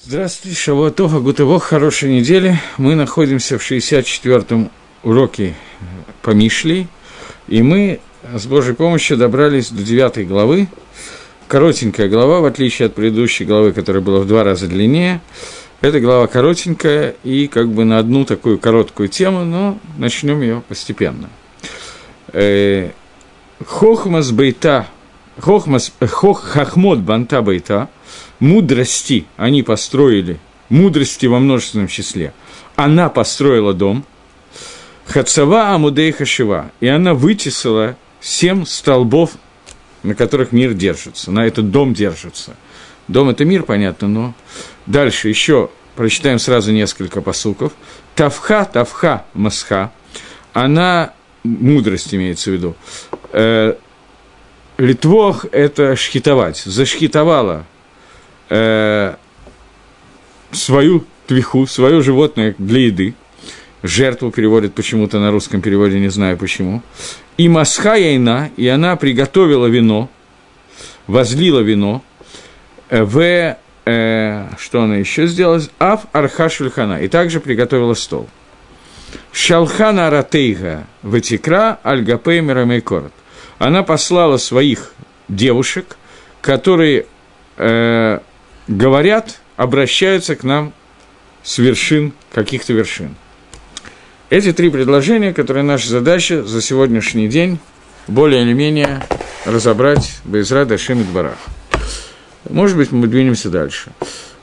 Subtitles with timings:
[0.00, 2.56] Здравствуйте, Шавуатова, Гутывох, хорошей недели.
[2.76, 4.70] Мы находимся в 64-м
[5.02, 5.56] уроке
[6.22, 6.86] по Мишлей,
[7.48, 7.98] и мы
[8.32, 10.68] с Божьей помощью добрались до 9 главы.
[11.48, 15.20] Коротенькая глава, в отличие от предыдущей главы, которая была в два раза длиннее.
[15.80, 21.28] Эта глава коротенькая и как бы на одну такую короткую тему, но начнем ее постепенно.
[22.32, 22.90] Э,
[23.66, 24.86] Хохмас бейта,
[25.40, 27.88] хохмас, хох, хахмот банта бейта–
[28.40, 30.38] мудрости они построили,
[30.68, 32.32] мудрости во множественном числе,
[32.76, 34.04] она построила дом,
[35.06, 39.32] Хацава Амудей Хашива, и она вытесала семь столбов,
[40.02, 42.56] на которых мир держится, на этот дом держится.
[43.08, 44.34] Дом– это мир, понятно, но
[44.84, 47.72] дальше еще прочитаем сразу несколько посуков.
[48.14, 49.92] Тавха, Тавха, Масха,
[50.52, 52.76] она, мудрость имеется в виду,
[53.32, 53.74] э,
[54.76, 57.64] Литвох– это шхитовать, зашхитовала
[58.50, 59.14] э,
[60.52, 63.14] свою твиху, свое животное для еды.
[63.82, 66.82] Жертву переводит почему-то на русском переводе, не знаю почему.
[67.36, 70.08] И масха яйна, и она приготовила вино,
[71.06, 72.02] возлила вино,
[72.88, 75.62] э, в, э, что она еще сделала?
[75.78, 76.48] Ав арха
[77.00, 78.28] и также приготовила стол.
[79.32, 83.12] Шалхана Аратейга Ватикра Альгапей Мирамейкорот.
[83.58, 84.92] Она послала своих
[85.28, 85.96] девушек,
[86.40, 87.06] которые
[87.56, 88.18] э,
[88.68, 90.72] говорят, обращаются к нам
[91.42, 93.16] с вершин, каких-то вершин.
[94.30, 97.58] Эти три предложения, которые наша задача за сегодняшний день,
[98.06, 99.02] более или менее
[99.46, 101.38] разобрать Безра Дашим и Дбарах.
[102.48, 103.90] Может быть, мы двинемся дальше.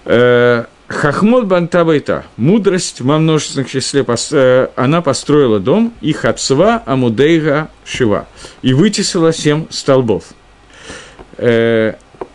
[0.06, 8.28] Э, Хахмот Бантабайта, мудрость во множественном числе, э, она построила дом, и Хацва Амудейга Шива,
[8.62, 10.26] и вытесила семь столбов.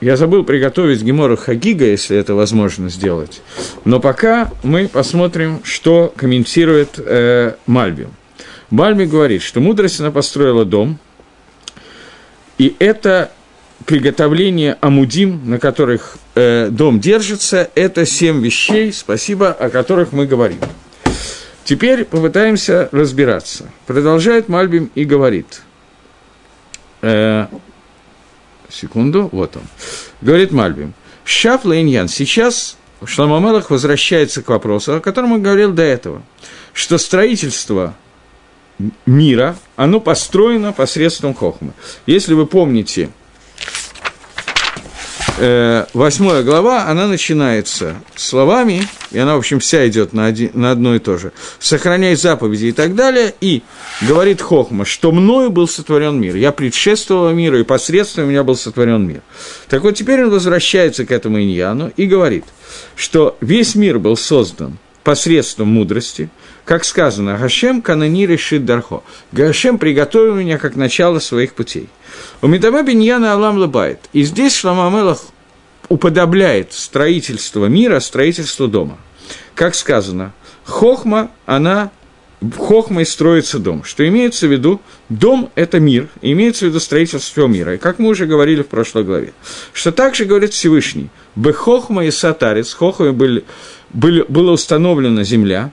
[0.01, 3.43] Я забыл приготовить Гемору Хагига, если это возможно сделать.
[3.85, 8.09] Но пока мы посмотрим, что комментирует э, Мальби.
[8.71, 10.99] Мальби говорит, что мудрость она построила дом,
[12.57, 13.31] и это
[13.85, 20.61] приготовление амудим, на которых э, дом держится, это семь вещей, спасибо, о которых мы говорим.
[21.65, 23.71] Теперь попытаемся разбираться.
[23.87, 25.63] Продолжает Мальбим и говорит.
[27.03, 27.47] Э,
[28.73, 29.63] Секунду, вот он.
[30.21, 30.95] Говорит Мальбим.
[31.25, 32.09] Шаф Лейньян.
[32.09, 36.23] Сейчас Шламамелах возвращается к вопросу, о котором он говорил до этого,
[36.73, 37.95] что строительство
[39.07, 41.73] мира, оно построено посредством хохмы.
[42.07, 43.11] Если вы помните,
[45.95, 50.95] восьмая глава, она начинается словами, и она, в общем, вся идет на, один, на одно
[50.95, 51.33] и то же.
[51.59, 53.63] «Сохраняй заповеди» и так далее, и
[54.03, 56.37] говорит Хохма, что мною был сотворен мир.
[56.37, 59.23] Я предшествовал миру, и посредством меня был сотворен мир.
[59.69, 62.45] Так вот, теперь он возвращается к этому иньяну и говорит,
[62.95, 66.29] что весь мир был создан посредством мудрости,
[66.71, 69.03] как сказано, Гашем канани решит дархо.
[69.33, 71.89] Гашем приготовил меня как начало своих путей.
[72.43, 73.99] У Медаме Беньяна Алам Лабайт.
[74.13, 75.21] И здесь Шламамелах
[75.89, 78.99] уподобляет строительство мира строительству дома.
[79.57, 80.33] Как сказано,
[80.63, 81.91] хохма, она
[82.57, 83.83] хохмой строится дом.
[83.83, 84.81] Что имеется в виду?
[85.09, 87.75] Дом– это мир, имеется в виду строительство мира.
[87.75, 89.33] И как мы уже говорили в прошлой главе,
[89.73, 93.45] что также говорит Всевышний, «Бехохма и сатарец», хохмой были,
[93.93, 95.73] были, была установлена земля,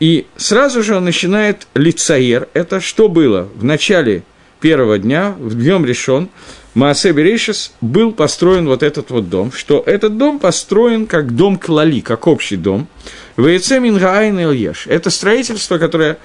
[0.00, 2.48] и сразу же он начинает лицаер.
[2.54, 4.22] Это что было в начале
[4.60, 6.28] первого дня, в днем решен,
[6.74, 12.00] Маасе Берешис был построен вот этот вот дом, что этот дом построен как дом Клали,
[12.00, 12.88] как общий дом.
[13.36, 14.86] Вейце Мингаайн Ильеш.
[14.88, 16.18] Это строительство, которое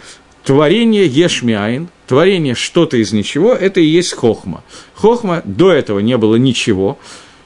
[0.44, 4.64] творение Ешмиайн, творение что-то из ничего, это и есть Хохма.
[4.96, 6.98] Хохма, до этого не было ничего,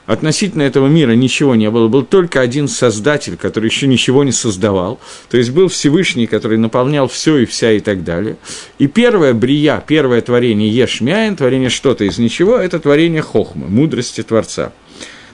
[0.06, 5.00] относительно этого мира ничего не было, был только один создатель, который еще ничего не создавал,
[5.30, 8.36] то есть был Всевышний, который наполнял все и вся и так далее.
[8.78, 14.72] И первое брия, первое творение Ешмяин, творение что-то из ничего, это творение Хохмы, мудрости Творца,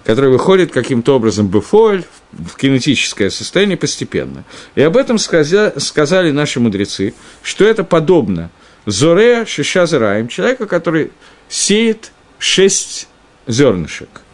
[0.05, 4.45] который выходит каким-то образом бефоль, в кинетическое состояние постепенно.
[4.77, 7.13] И об этом сказали наши мудрецы,
[7.43, 8.51] что это подобно
[8.87, 11.11] Зоре Шишазараем, человека, который
[11.49, 13.09] сеет шесть
[13.49, 14.09] зернышек–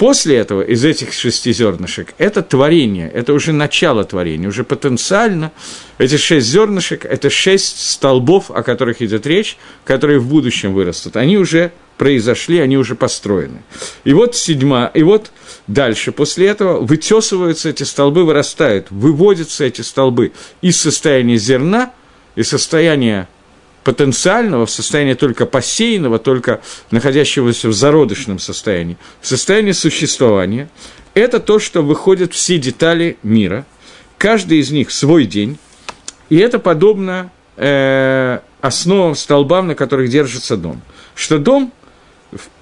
[0.00, 5.52] После этого из этих шести зернышек это творение, это уже начало творения, уже потенциально
[5.98, 11.16] эти шесть зернышек– это шесть столбов, о которых идет речь, которые в будущем вырастут.
[11.16, 13.60] Они уже произошли, они уже построены.
[14.04, 15.32] И вот седьма, и вот
[15.66, 20.32] дальше, после этого вытесываются эти столбы, вырастают, выводятся эти столбы
[20.62, 21.92] из состояния зерна,
[22.36, 23.28] из состояния
[23.90, 26.60] потенциального, в состоянии только посеянного, только
[26.92, 30.68] находящегося в зародышном состоянии, в состоянии существования.
[31.14, 33.66] это то, что выходят все детали мира,
[34.16, 35.58] каждый из них свой день,
[36.28, 40.82] и это подобно э, основам, столбам, на которых держится дом.
[41.16, 41.72] Что дом,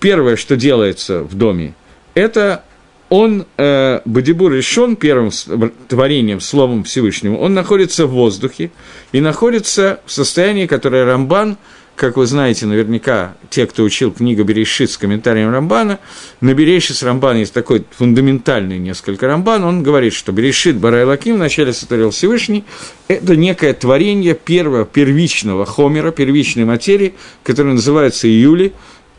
[0.01, 1.75] первое, что делается в доме,
[2.15, 2.65] это
[3.09, 5.31] он, э, Бадибур решен первым
[5.89, 8.71] творением, словом Всевышнего, он находится в воздухе
[9.13, 11.57] и находится в состоянии, которое Рамбан,
[11.97, 15.99] как вы знаете, наверняка, те, кто учил книгу Берешит с комментарием Рамбана,
[16.41, 21.73] на Берешит Рамбан есть такой фундаментальный несколько Рамбан, он говорит, что Берешит Барай Лаким вначале
[21.73, 22.65] сотворил Всевышний,
[23.09, 28.75] это некое творение первого, первичного хомера, первичной материи, которая называется Июли,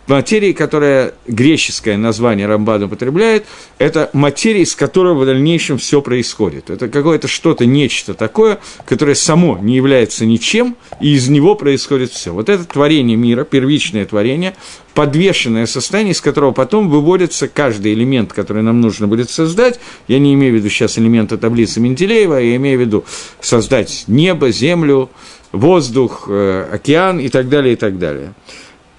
[0.09, 3.45] материи, которая греческое название Рамбан употребляет,
[3.77, 6.69] это материя, из которой в дальнейшем все происходит.
[6.69, 12.33] Это какое-то что-то, нечто такое, которое само не является ничем, и из него происходит все.
[12.33, 14.55] Вот это творение мира, первичное творение,
[14.93, 19.79] подвешенное состояние, из которого потом выводится каждый элемент, который нам нужно будет создать.
[20.07, 23.05] Я не имею в виду сейчас элементы таблицы Менделеева, я имею в виду
[23.39, 25.09] создать небо, землю,
[25.51, 28.33] воздух, э, океан и так далее, и так далее.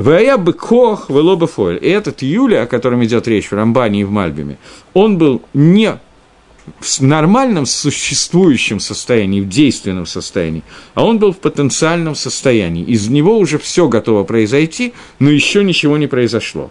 [0.01, 1.79] Вая бы кох велоба фойль.
[1.83, 4.57] И этот Юля, о котором идет речь в Рамбане и в Мальбиме,
[4.95, 5.99] он был не
[6.81, 10.63] в нормальном существующем состоянии, в действенном состоянии,
[10.95, 12.85] а он был в потенциальном состоянии.
[12.85, 16.71] Из него уже все готово произойти, но еще ничего не произошло.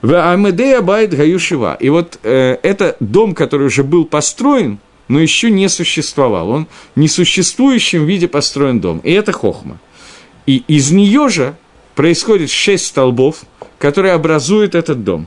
[0.00, 1.76] В Амедея Байт Гаюшива.
[1.80, 6.50] И вот э, это дом, который уже был построен, но еще не существовал.
[6.50, 8.98] Он в несуществующем виде построен дом.
[8.98, 9.78] И это хохма.
[10.46, 11.56] И из нее же
[11.94, 13.42] происходит шесть столбов,
[13.78, 15.26] которые образуют этот дом.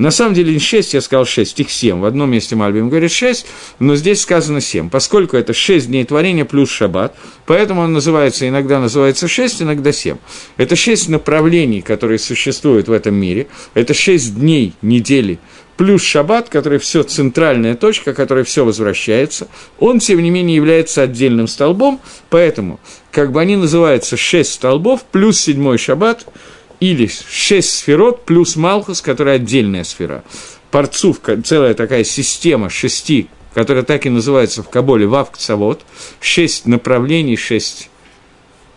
[0.00, 2.00] На самом деле не шесть, я сказал шесть, их семь.
[2.00, 3.44] В одном месте Мальбим говорит шесть,
[3.78, 7.14] но здесь сказано семь, поскольку это шесть дней творения плюс шаббат,
[7.44, 10.16] поэтому он называется, иногда называется шесть, иногда семь.
[10.56, 15.38] Это шесть направлений, которые существуют в этом мире, это шесть дней недели,
[15.76, 19.48] плюс шаббат, который все центральная точка, которая все возвращается,
[19.78, 22.80] он, тем не менее, является отдельным столбом, поэтому
[23.12, 26.26] как бы они называются шесть столбов плюс седьмой шаббат,
[26.80, 30.24] или шесть сферот плюс Малхус, которая отдельная сфера.
[30.70, 35.82] Парцув, целая такая система шести, которая так и называется в Каболе Вавкцавод,
[36.20, 37.90] шесть направлений, шесть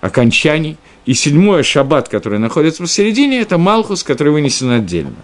[0.01, 5.15] окончаний, и седьмой шаббат, который находится посередине, это Малхус, который вынесен отдельно.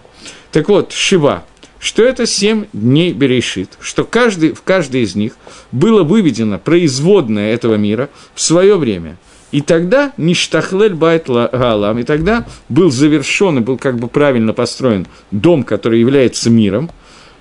[0.52, 1.44] Так вот, Шива,
[1.80, 5.32] что это семь дней Берешит, что каждый, в каждой из них
[5.72, 9.16] было выведено производное этого мира в свое время.
[9.50, 15.08] И тогда Ништахлель Байт Галам, и тогда был завершен и был как бы правильно построен
[15.32, 16.90] дом, который является миром,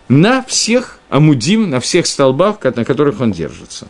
[0.07, 3.87] на всех амудим, на всех столбах, на которых он держится.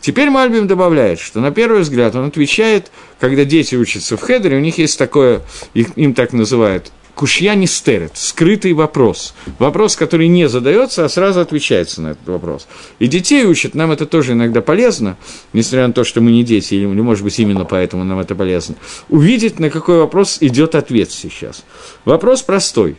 [0.00, 4.60] Теперь Мальбим добавляет, что на первый взгляд он отвечает, когда дети учатся в Хедере, у
[4.60, 5.40] них есть такое,
[5.74, 9.34] им так называют, кушья не стерет, скрытый вопрос.
[9.58, 12.68] Вопрос, который не задается, а сразу отвечается на этот вопрос.
[12.98, 15.16] И детей учат, нам это тоже иногда полезно,
[15.52, 18.76] несмотря на то, что мы не дети, или, может быть, именно поэтому нам это полезно,
[19.08, 21.64] увидеть, на какой вопрос идет ответ сейчас.
[22.04, 22.96] Вопрос простой.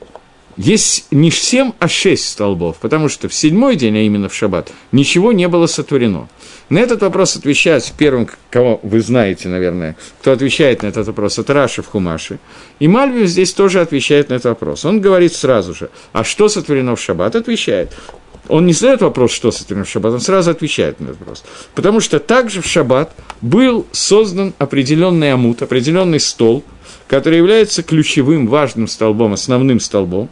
[0.57, 4.71] Есть не семь, а шесть столбов, потому что в седьмой день, а именно в шаббат,
[4.91, 6.27] ничего не было сотворено.
[6.69, 11.53] На этот вопрос отвечает первым, кого вы знаете, наверное, кто отвечает на этот вопрос, это
[11.53, 12.39] Раша в Хумаше.
[12.79, 14.83] И Мальвин здесь тоже отвечает на этот вопрос.
[14.83, 17.35] Он говорит сразу же, а что сотворено в шаббат?
[17.35, 17.95] Отвечает.
[18.47, 21.43] Он не задает вопрос, что сотворено в шаббат, он сразу отвечает на этот вопрос.
[21.75, 26.63] Потому что также в шаббат был создан определенный амут, определенный стол,
[27.07, 30.29] который является ключевым, важным столбом, основным столбом,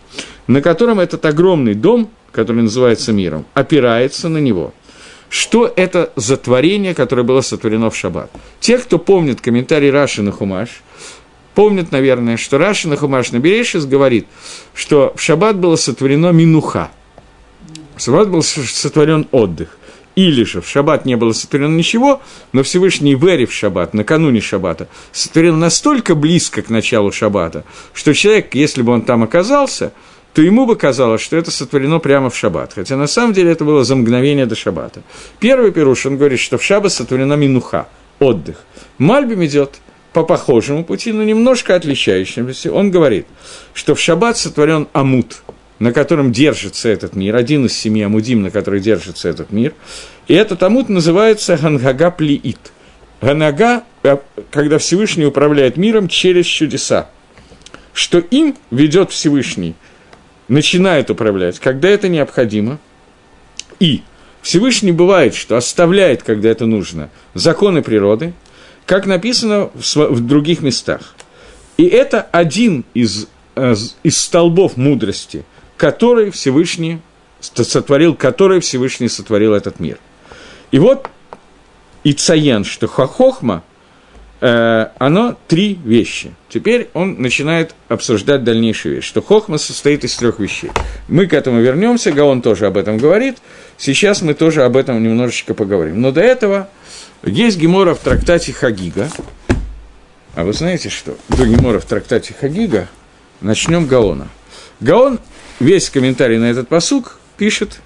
[0.48, 4.74] на котором этот огромный дом, который называется миром, опирается на него–
[5.36, 8.32] что это за творение, которое было сотворено в шаббат.
[8.60, 10.82] Те, кто помнит комментарий Раши на Хумаш,
[11.54, 14.28] помнят, наверное, что Раши на Хумаш на Берешис говорит,
[14.74, 16.90] что в шаббат было сотворено минуха.
[17.96, 19.78] В шаббат был сотворен отдых.
[20.16, 22.22] Или же в шаббат не было сотворено ничего,
[22.54, 28.56] но Всевышний Вери в шаббат, накануне шаббата, сотворил настолько близко к началу шаббата, что человек,
[28.56, 29.92] если бы он там оказался–
[30.36, 32.74] то ему бы казалось, что это сотворено прямо в шаббат.
[32.74, 35.02] Хотя на самом деле это было за мгновение до шаббата.
[35.40, 37.88] Первый пируш, он говорит, что в шаббат сотворена минуха,
[38.20, 38.58] отдых.
[38.98, 39.80] Мальбим идет
[40.12, 42.74] по похожему пути, но немножко отличающемуся.
[42.74, 43.28] Он говорит,
[43.74, 45.42] что в шаббат сотворен амут,
[45.80, 49.74] на котором держится этот мир, один из семи амудим, на который держится этот мир.
[50.28, 52.72] И этот амут называется Гангага Плиит.
[53.22, 54.18] Ганага, э,
[54.52, 57.10] когда Всевышний управляет миром через чудеса.
[57.94, 59.76] Что им ведет Всевышний–
[60.48, 62.80] начинает управлять, когда это необходимо,
[63.80, 64.02] и
[64.42, 68.34] Всевышний бывает, что оставляет, когда это нужно, законы природы,
[68.86, 71.16] как написано в других местах.
[71.78, 75.44] И это один из, э, из столбов мудрости,
[75.78, 77.00] который Всевышний
[77.40, 79.98] сотворил, который Всевышний сотворил этот мир.
[80.72, 81.08] И вот
[82.04, 83.64] и что хохма,
[84.40, 86.34] э, оно три вещи.
[86.50, 90.72] Теперь он начинает обсуждать дальнейшую вещь, что хохма состоит из трех вещей.
[91.08, 93.38] Мы к этому вернемся, Гаон тоже об этом говорит.
[93.78, 96.00] Сейчас мы тоже об этом немножечко поговорим.
[96.00, 96.70] Но до этого
[97.24, 99.10] есть гемора в трактате Хагига.
[100.36, 101.18] А вы знаете что?
[101.30, 102.88] До гемора в трактате Хагига
[103.42, 104.28] начнем Гаона.
[104.80, 105.20] Гаон
[105.60, 107.80] весь комментарий на этот посук пишет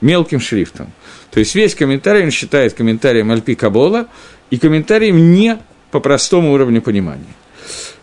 [0.00, 0.92] мелким шрифтом.
[1.30, 4.08] То есть весь комментарий он считает комментарием Альпи Кабола
[4.50, 5.58] и комментарием не
[5.90, 7.34] по простому уровню понимания.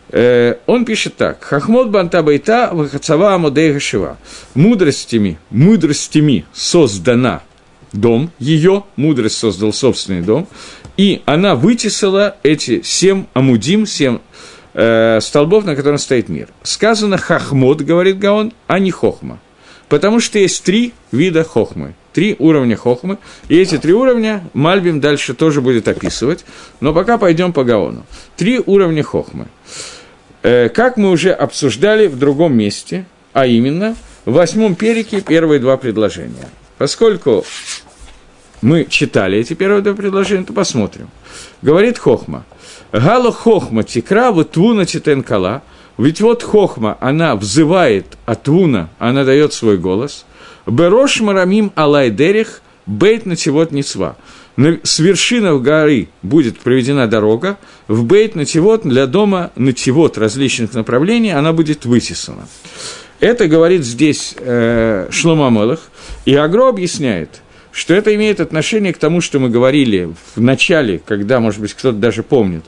[0.10, 1.44] Э, он пишет так.
[1.44, 4.18] Хахмот банта байта вахацава амодей шива.
[4.54, 7.42] Мудростями, мудростями создана
[7.92, 10.48] дом, ее мудрость создал собственный дом,
[10.98, 14.20] и она вытесала эти семь амудим, семь
[14.78, 16.48] э, столбов, на котором стоит мир.
[16.64, 19.40] Сказано хахмот, говорит Гаон, а не хохма.
[19.90, 23.18] Потому что есть три вида хохмы, три уровня хохмы,
[23.50, 26.46] и эти три уровня Мальбим дальше тоже будет описывать,
[26.80, 28.06] но пока пойдем по Гаону.
[28.36, 29.48] Три уровня хохмы.
[30.44, 35.78] Э, как мы уже обсуждали в другом месте, а именно в восьмом перике первые два
[35.78, 36.50] предложения.
[36.78, 37.46] Поскольку
[38.62, 41.10] мы читали эти первые два предложения, то посмотрим.
[41.62, 42.46] Говорит Хохма.
[42.92, 45.62] Гало Хохма тикра вот твуна титенкала–
[45.98, 50.26] ведь вот хохма, она взывает от вуна, она дает свой голос.
[50.68, 54.16] Берош марамим алайдерих бейт нативот ницва.
[54.84, 61.52] С вершины горы будет проведена дорога, в бейт нативот для дома нативот различных направлений она
[61.54, 62.48] будет вытесана.
[63.20, 65.78] Это говорит здесь э, Шлома
[66.26, 67.42] и Агро объясняет–
[67.78, 71.96] что это имеет отношение к тому, что мы говорили в начале, когда, может быть, кто-то
[71.96, 72.66] даже помнит,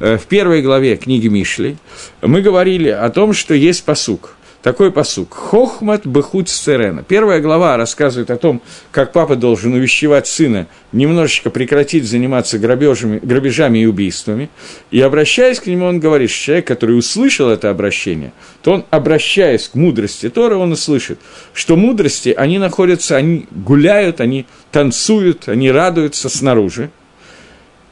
[0.00, 1.78] э, в первой главе книги Мишли,
[2.20, 5.34] мы говорили о том, что есть посук– такой посук.
[5.34, 7.02] Хохмат бехут сцерена.
[7.02, 13.78] Первая глава рассказывает о том, как папа должен увещевать сына немножечко прекратить заниматься грабежами, грабежами
[13.78, 14.50] и убийствами.
[14.90, 19.68] И обращаясь к нему, он говорит, что человек, который услышал это обращение, то он, обращаясь
[19.68, 21.18] к мудрости Тора, он услышит,
[21.54, 26.90] что мудрости, они находятся, они гуляют, они танцуют, они радуются снаружи.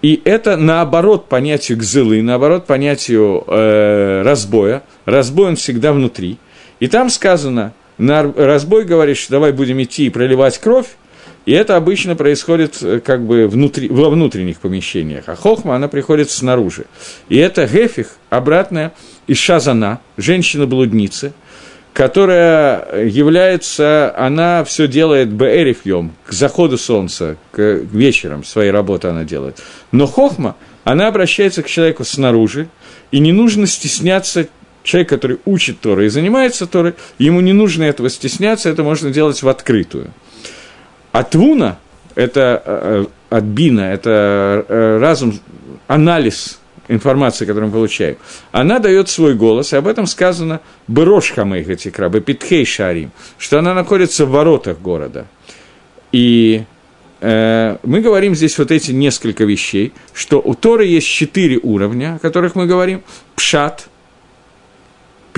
[0.01, 4.85] И это наоборот понятию гзылы, наоборот понятию э, разбоя.
[5.07, 6.39] Разбой он всегда внутри–
[6.81, 10.87] и там сказано, на разбой говорит, что давай будем идти и проливать кровь,
[11.47, 16.31] и это обычно происходит э, как бы внутри, во внутренних помещениях, а хохма, она приходит
[16.31, 16.85] снаружи.
[17.31, 18.93] И это гефих, обратная
[19.27, 21.33] из шазана, женщина-блудница,
[21.95, 29.63] которая является, она все делает бээрифьем, к заходу солнца, к вечерам своей работы она делает.
[29.91, 30.55] Но хохма,
[30.85, 32.69] она обращается к человеку снаружи,
[33.11, 34.49] и не нужно стесняться
[34.89, 39.43] человек, который учит Торы и занимается Торой, ему не нужно этого стесняться, это можно делать
[39.43, 40.11] в открытую.
[41.13, 41.79] А תבונה–
[42.15, 45.39] это э, от בינה, это э, разум,
[45.89, 48.17] анализ информации, которую мы получаем,
[48.51, 53.75] она дает свой голос, и об этом сказано «בראש הומיות תקרא, בפתחי שערים», что она
[53.75, 55.27] находится в воротах города.
[56.13, 56.65] И
[57.21, 62.19] э, мы говорим здесь вот эти несколько вещей, что у Торы есть четыре уровня, о
[62.21, 63.03] которых мы говорим.
[63.37, 63.89] Пшат–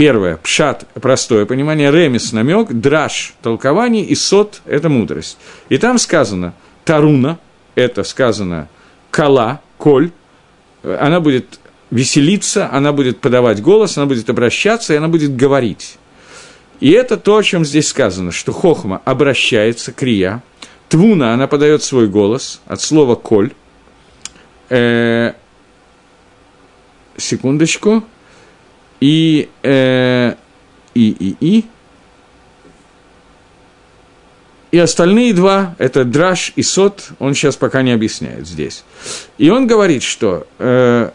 [0.00, 5.37] Первое, пшат, простое понимание, ремес, намек, драж, толкование, и сот– это мудрость.
[5.69, 6.54] И там сказано
[6.87, 7.38] таруна,
[7.75, 8.71] это сказано
[9.11, 10.11] кала, коль,
[10.83, 15.99] она будет веселиться, она будет подавать голос, она будет обращаться, и она будет говорить.
[16.80, 20.42] И это то, о чем здесь сказано, что хохма обращается, крия,
[20.88, 23.52] твуна, она подает свой голос от слова коль,
[24.71, 25.35] э,
[27.19, 28.02] секундочку–
[29.00, 30.35] и, э,
[30.95, 31.64] и, и, и.
[34.71, 38.85] И остальные два, это драж и сот, он сейчас пока не объясняет здесь.
[39.37, 41.11] И он говорит, что э,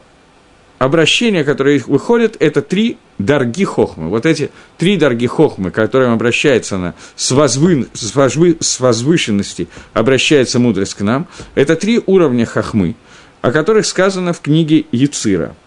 [0.77, 4.09] обращения, которые выходят, это три дарги хохмы.
[4.09, 9.69] Вот эти три дарги хохмы, к которым обращается она с, возвы, с, возвы, с возвышенности,
[9.93, 12.95] обращается мудрость к нам, это три уровня хохмы,
[13.41, 15.55] о которых сказано в книге Яцира–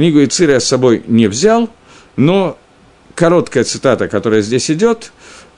[0.00, 1.68] Книгу Ицира я с собой не взял,
[2.16, 2.56] но
[3.14, 5.12] короткая цитата, которая здесь идет,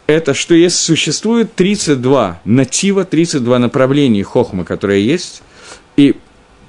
[0.08, 5.42] это что есть, существует 32 натива, 32 направления хохмы, которые есть,
[5.96, 6.16] и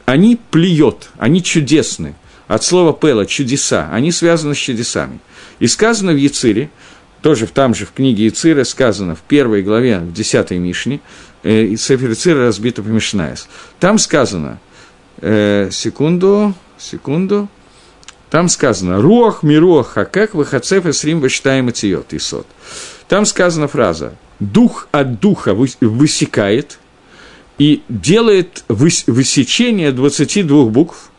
[0.05, 2.13] они плюет, они чудесны.
[2.47, 5.17] От слова пела– чудеса, они связаны с чудесами.
[5.57, 6.69] И сказано в Яцире,
[7.23, 10.99] тоже там же в книге Яцира сказано в первой главе, в десятой Мишне,
[11.41, 13.47] э, Сефер Яцира разбита по Мишнаес.
[13.79, 14.59] Там сказано,
[15.21, 17.49] э, секунду, секунду,
[18.33, 22.47] там сказано «Руах мируах хакек выхацеф и срим вычитаем и сот».
[23.07, 26.79] Там сказана фраза дух от духа высекает
[27.59, 31.11] и делает высечение 22 букв,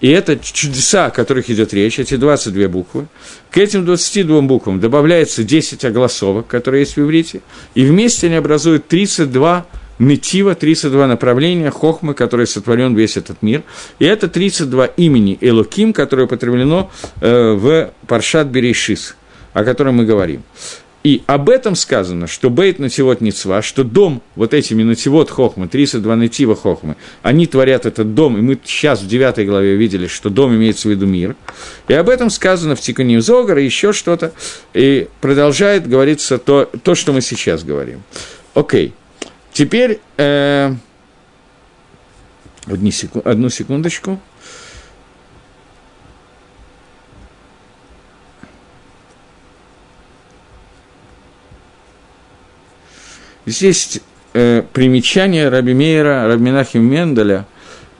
[0.00, 3.08] и это чудеса, о которых идет речь, эти 22 буквы.
[3.50, 7.40] К этим 22 буквам добавляется 10 огласовок, которые есть в иврите,
[7.74, 9.66] и вместе они образуют 32
[9.98, 13.62] Нетива, 32 направления Хохмы, который сотворен весь этот мир.
[13.98, 19.16] И это 32 имени Элоким, которое употреблено э, в Паршат Берейшис,
[19.52, 20.42] о котором мы говорим.
[21.06, 26.16] И об этом сказано, что бейт нативот ницва, что дом, вот этими нативот хохмы, 32
[26.16, 30.56] натива хохмы, они творят этот дом, и мы сейчас в 9 главе видели, что дом
[30.56, 31.36] имеется в виду мир.
[31.86, 34.32] И об этом сказано в Тикуне Зогара, еще что-то,
[34.74, 38.02] и продолжает говориться то, то, что мы сейчас говорим.
[38.54, 38.92] Окей.
[39.56, 40.74] Теперь, э,
[42.66, 44.20] одни секу, одну секундочку.
[53.46, 54.02] Здесь
[54.34, 57.46] э, примечание Раби Мейера, Раби Минахим Менделя,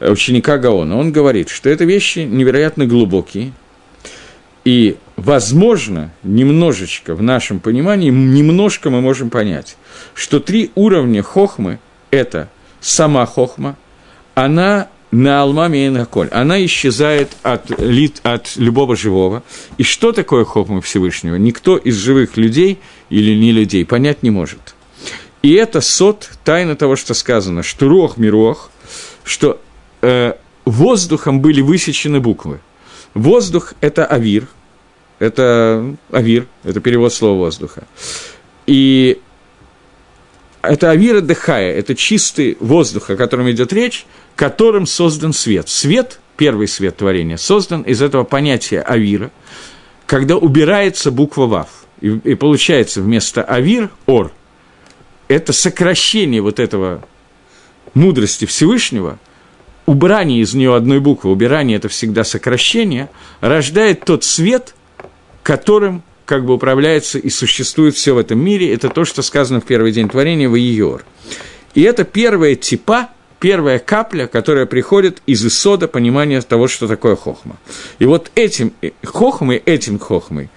[0.01, 0.99] э, ученика Гаона.
[0.99, 3.55] Он говорит, что это вещи невероятно глубокие,
[4.67, 9.77] и, возможно, немножечко в нашем понимании, немножко мы можем понять,
[10.15, 11.79] что три уровня хохмы–
[12.11, 12.49] это
[12.81, 13.77] сама хохма,
[14.35, 16.29] она на алмаме и на коль.
[16.29, 17.71] Она исчезает от,
[18.23, 19.43] от любого живого.
[19.79, 21.37] И что такое хохма Всевышнего?
[21.37, 24.75] Никто из живых людей или не людей понять не может.
[25.43, 28.71] И это сот, тайна того, что сказано, что рох мирох,
[29.25, 29.61] что
[30.03, 32.61] э, воздухом были высечены буквы.
[33.15, 34.49] Воздух– это авир,
[35.19, 37.85] это авир, это перевод слова воздуха.
[38.67, 39.21] И
[40.63, 45.69] это авира дыхая, это чистый воздух, о котором идет речь, которым создан свет.
[45.69, 49.31] Свет, первый свет творения, создан из этого понятия авира,
[50.07, 51.69] когда убирается буква вав.
[52.01, 54.33] И, и получается вместо авир– ор–
[55.29, 57.03] это сокращение вот этого
[57.95, 59.19] мудрости Всевышнего,
[59.87, 63.09] убрание из нее одной буквы, убирание– это всегда сокращение,
[63.41, 64.75] рождает тот свет,
[65.47, 68.75] которым как бы управляется и существует все в этом мире.
[68.75, 71.04] Это то, что сказано в первый день творения в Иор.
[71.75, 77.59] И это первая типа первая капля, которая приходит из исода понимания того, что такое хохма.
[78.00, 80.49] И вот этим э, хохмой, этим хохмой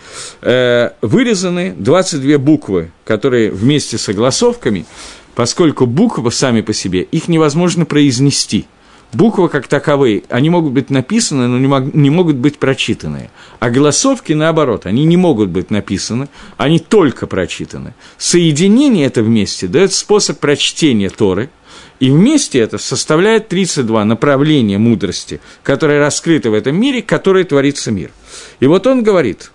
[0.41, 4.88] э, вырезаны 22 буквы, которые вместе с огласовками,
[5.36, 8.65] поскольку буквы сами по себе, их невозможно произнести–
[9.12, 13.32] Буквы как таковые, они могут быть написаны, но не, мог, не могут быть прочитаны.
[13.60, 17.95] А голосовки, наоборот, они не могут быть написаны, они только прочитаны.
[18.17, 21.50] Соединение это вместе дает способ прочтения Торы–
[22.00, 28.12] и вместе это составляет 32 направления мудрости, которые раскрыты в этом мире, которые творится мир.
[28.60, 29.52] И вот он говорит,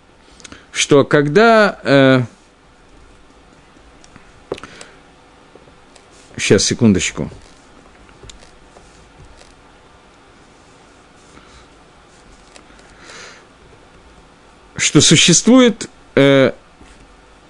[0.70, 1.80] что когда...
[1.82, 2.22] Э,
[6.36, 7.30] сейчас, секундочку.
[14.76, 16.52] Что существует э,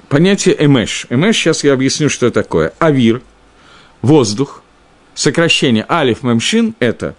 [0.09, 1.07] понятие эмеш.
[1.11, 2.73] Эмеш, сейчас я объясню, что такое.
[2.79, 3.23] Авир,
[4.03, 4.63] воздух,
[5.15, 7.15] сокращение алиф мемшин– это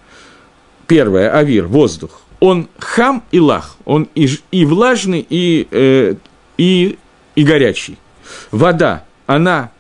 [0.88, 2.22] первое, авир, воздух.
[2.40, 6.16] Он хам и лах, он и, и влажный, и, э,
[6.58, 7.00] и,
[7.36, 7.98] и горячий.
[8.52, 9.72] Вода, она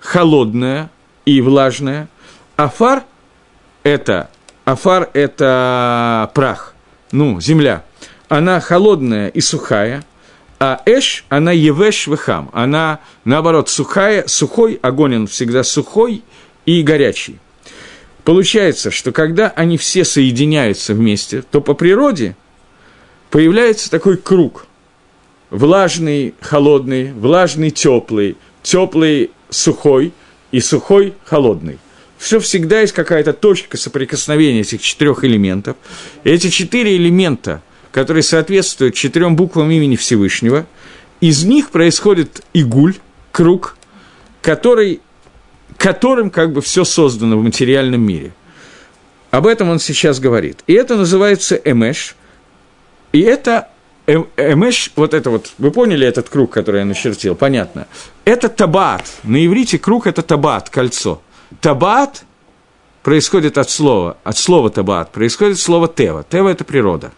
[0.00, 0.90] холодная
[1.26, 2.08] и влажная.
[2.56, 3.04] Афар–
[3.82, 4.30] это,
[4.64, 6.74] афар– это прах,
[7.12, 7.84] ну, земля.
[8.28, 10.04] Она холодная и сухая,
[10.58, 16.22] а эш, она евеш вехам, она, наоборот, сухая, сухой, огонь он всегда сухой
[16.64, 17.38] и горячий.
[18.24, 22.36] Получается, что когда они все соединяются вместе, то по природе
[23.30, 24.66] появляется такой круг.
[25.50, 30.12] Влажный, холодный, влажный, теплый, теплый, сухой
[30.50, 31.78] и сухой, холодный.
[32.16, 35.76] Все всегда есть какая-то точка соприкосновения этих четырех элементов.
[36.24, 37.62] И эти четыре элемента,
[37.94, 40.66] которые соответствуют четырем буквам имени Всевышнего,
[41.20, 42.96] из них происходит игуль,
[43.30, 43.76] круг,
[44.42, 45.00] который
[45.76, 48.32] которым как бы все создано в материальном мире.
[49.30, 50.64] Об этом он сейчас говорит.
[50.66, 52.16] И это называется эмеш.
[53.12, 53.68] И это
[54.06, 57.86] эм, эмеш, вот это вот, вы поняли этот круг, который я начертил, понятно.
[58.24, 59.04] Это табат.
[59.22, 61.22] На иврите круг– это табат, кольцо.
[61.60, 62.24] Табат
[63.04, 66.24] происходит от слова, от слова табат, происходит слово тева.
[66.28, 67.12] Тева– это природа.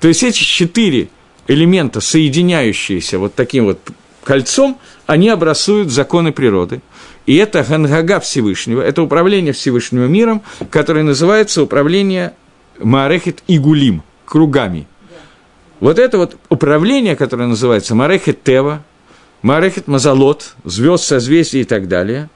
[0.00, 1.08] То есть эти четыре
[1.46, 3.80] элемента, соединяющиеся вот таким вот
[4.22, 6.80] кольцом, они образуют законы природы.
[7.26, 12.34] И это Гангага Всевышнего, это управление Всевышнего миром, которое называется управление
[12.78, 14.86] Маарехет Игулим, кругами.
[15.80, 18.82] Вот это вот управление, которое называется Марехет Тева,
[19.42, 22.28] Марехет Мазалот, звезд, созвездий и так далее.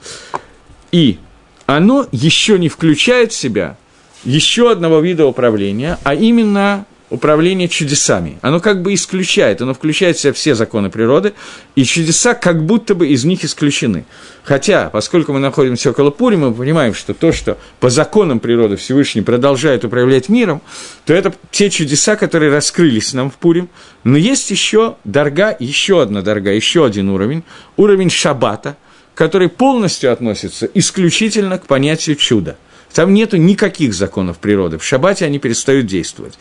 [0.92, 1.18] И
[1.66, 3.76] оно еще не включает в себя
[4.24, 8.38] еще одного вида управления, а именно управление чудесами.
[8.40, 11.34] Оно как бы исключает, оно включает в себя все законы природы,
[11.76, 14.06] и чудеса как будто бы из них исключены.
[14.44, 19.20] Хотя, поскольку мы находимся около Пури, мы понимаем, что то, что по законам природы Всевышний
[19.20, 20.62] продолжает управлять миром,
[21.04, 23.68] то это те чудеса, которые раскрылись нам в Пурим.
[24.04, 27.44] Но есть еще дорога, еще одна дорога, еще один уровень,
[27.76, 28.76] уровень шаббата,
[29.14, 32.56] который полностью относится исключительно к понятию чуда.
[32.94, 34.78] Там нету никаких законов природы.
[34.78, 36.38] В шаббате они перестают действовать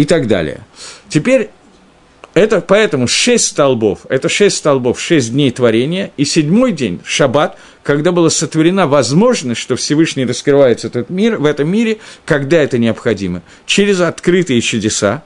[0.00, 0.62] и так далее.
[1.10, 1.50] Теперь
[2.32, 8.10] это поэтому шесть столбов, это шесть столбов, шесть дней творения, и седьмой день, шаббат, когда
[8.10, 14.00] была сотворена возможность, что Всевышний раскрывается этот мир, в этом мире, когда это необходимо, через
[14.00, 15.22] открытые чудеса,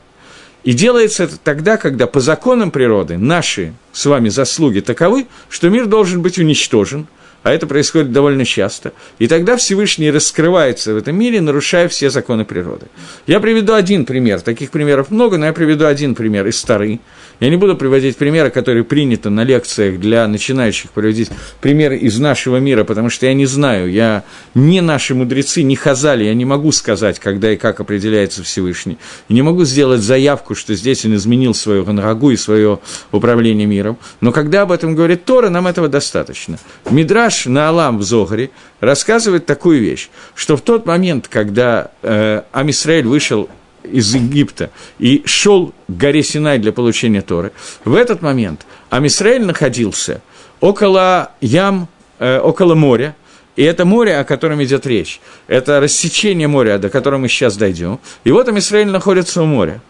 [0.64, 5.87] и делается это тогда, когда по законам природы наши с вами заслуги таковы, что мир
[5.87, 7.06] должен быть уничтожен–
[7.44, 12.44] а это происходит довольно часто, и тогда Всевышний раскрывается в этом мире, нарушая все законы
[12.44, 12.87] природы.
[13.26, 17.00] Я приведу один пример, таких примеров много, но я приведу один пример из Старый.
[17.44, 21.28] Я не буду приводить примеры, которые приняты на лекциях для начинающих, приводить
[21.61, 26.24] примеры из нашего мира, потому что я не знаю, я не наши мудрецы, не хазали,
[26.24, 28.96] я не могу сказать, когда и как определяется Всевышний.
[29.28, 32.78] И не могу сделать заявку, что здесь он изменил свою ганрагу и свое
[33.12, 33.98] управление миром.
[34.22, 36.59] Но когда об этом говорит Тора, нам этого достаточно.
[36.88, 43.04] Мидраш на Алам в Зогаре рассказывает такую вещь, что в тот момент, когда э, Амисраэль
[43.04, 43.50] вышел
[43.84, 47.52] из Египта и шел к горе Синай для получения Торы,
[47.84, 50.20] в этот момент Амисраэль находился
[50.60, 53.14] около ям, э, около моря,
[53.56, 58.00] и это море, о котором идет речь, это рассечение моря, до которого мы сейчас дойдем.
[58.24, 59.80] И вот Амисраэль находится у моря.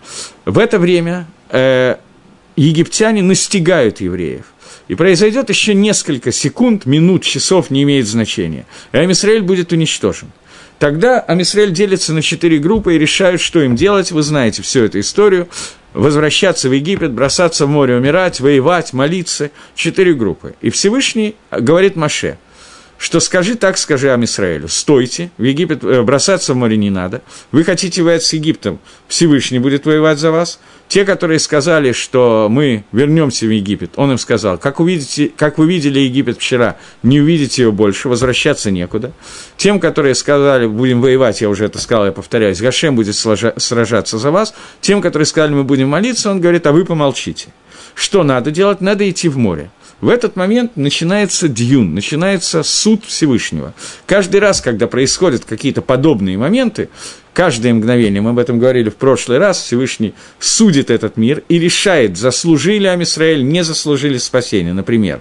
[0.44, 1.96] В это время э,
[2.56, 4.44] египтяне настигают евреев.
[4.88, 8.66] И произойдет еще несколько секунд, минут, часов, не имеет значения.
[8.92, 10.30] И Амисраэль будет уничтожен.
[10.78, 14.10] Тогда Амисраэль делится на четыре группы и решают, что им делать.
[14.12, 15.48] Вы знаете всю эту историю.
[15.92, 19.50] Возвращаться в Египет, бросаться в море, умирать, воевать, молиться.
[19.76, 20.54] Четыре группы.
[20.60, 22.38] И Всевышний говорит Маше,
[23.04, 27.20] что скажи так, скажи Амисраэлю, стойте, в Египет э, бросаться в море не надо,
[27.52, 30.58] вы хотите воевать с Египтом, Всевышний будет воевать за вас.
[30.88, 35.66] Те, которые сказали, что мы вернемся в Египет, он им сказал, как, увидите, как вы
[35.66, 39.12] видели Египет вчера, не увидите его больше, возвращаться некуда.
[39.58, 44.30] Тем, которые сказали, будем воевать, я уже это сказал, я повторяюсь, Гашем будет сражаться за
[44.30, 44.54] вас.
[44.80, 47.48] Тем, которые сказали, мы будем молиться, он говорит, а вы помолчите.
[47.94, 48.80] Что надо делать?
[48.80, 49.70] Надо идти в море.
[50.00, 53.74] В этот момент начинается дьюн, начинается суд Всевышнего.
[54.06, 56.88] Каждый раз, когда происходят какие-то подобные моменты,
[57.32, 62.16] каждое мгновение, мы об этом говорили в прошлый раз, Всевышний судит этот мир и решает,
[62.16, 65.20] заслужили Амисраэль, не заслужили спасения, например.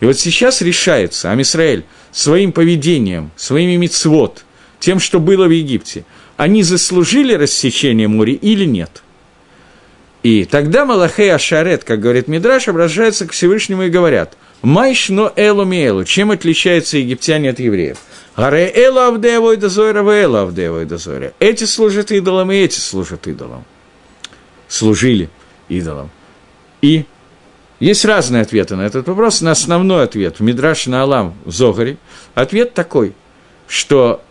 [0.00, 4.44] И вот сейчас решается Амисраэль своим поведением, своими мицвод,
[4.78, 6.04] тем, что было в Египте,
[6.36, 9.02] они заслужили рассечение моря или нет–
[10.22, 16.04] и тогда Малахей Ашарет, как говорит Мидраш, обращается к Всевышнему и говорят, «Майшно элу миэлу».
[16.04, 17.98] Чем отличаются египтяне от евреев?
[18.36, 21.32] «Аре элу авдеевой дозойра, элу авдеевой дозойра».
[21.40, 23.64] Эти служат идолам, и эти служат идолам.
[24.68, 25.28] Служили
[25.68, 26.10] идолам.
[26.82, 27.04] И
[27.80, 29.40] есть разные ответы на этот вопрос.
[29.40, 31.96] На основной ответ в Мидраш на Алам в Зогаре
[32.34, 33.12] ответ такой,
[33.66, 34.22] что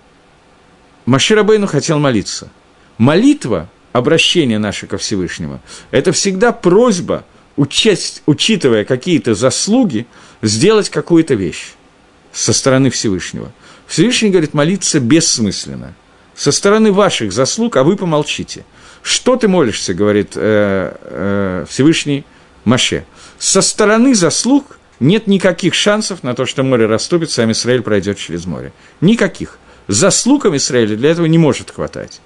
[1.06, 2.50] Маширабейну хотел молиться.
[2.98, 5.60] Молитва– обращение наше ко Всевышнему,
[5.92, 7.26] это всегда просьба,
[7.56, 10.06] учесть, учитывая какие-то заслуги,
[10.42, 11.74] сделать какую-то вещь
[12.32, 13.52] со стороны Всевышнего.
[13.88, 15.94] Всевышний говорит, молиться бессмысленно.
[16.34, 18.64] Со стороны ваших заслуг, а вы помолчите.
[19.04, 22.24] Что ты молишься, говорит э, э, Всевышний
[22.64, 23.06] Маше.
[23.38, 28.46] Со стороны заслуг нет никаких шансов на то, что море расступится, а Израиль пройдет через
[28.46, 28.72] море.
[29.02, 29.58] Никаких.
[29.88, 32.22] Заслугам Израиля для этого не может хватать.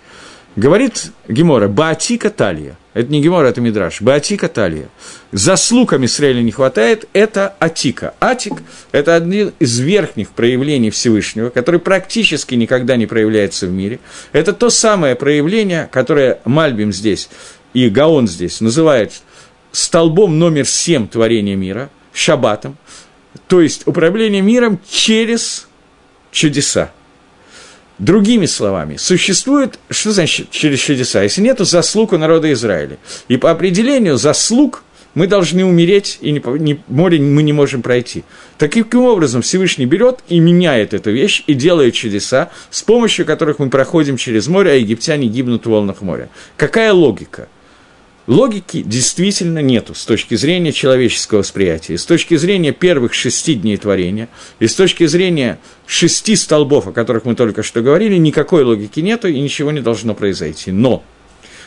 [0.56, 2.78] Говорит Гемора, Баатика Талия.
[2.94, 4.02] Это не Гемора, это Мидраш.
[4.02, 4.88] Баатика Талия.
[5.34, 8.14] Заслугам Израиля не хватает, это Атика.
[8.22, 8.54] Атик–
[8.94, 14.00] это один из верхних проявлений Всевышнего, который практически никогда не проявляется в мире.
[14.32, 17.28] Это то самое проявление, которое Мальбим здесь
[17.74, 19.12] и Гаон здесь называет
[19.74, 22.78] столбом номер семь творения мира, шаббатом,
[23.48, 25.68] то есть управление миром через
[26.32, 26.92] чудеса.
[27.98, 32.98] Другими словами, существует, что значит через чудеса, если нет заслуг у народа Израиля?
[33.30, 38.26] И по определению заслуг мы должны умереть, и не, не, море мы не можем пройти.
[38.58, 43.70] Таким образом, Всевышний берет и меняет эту вещь, и делает чудеса, с помощью которых мы
[43.70, 46.30] проходим через море, а египтяне гибнут в волнах моря.
[46.58, 47.48] Какая логика?
[48.28, 54.30] Логики действительно нету с точки зрения человеческого восприятия, с точки зрения первых шести дней творения,
[54.60, 59.28] и с точки зрения шести столбов, о которых мы только что говорили, никакой логики нету
[59.28, 60.72] и ничего не должно произойти.
[60.72, 61.04] Но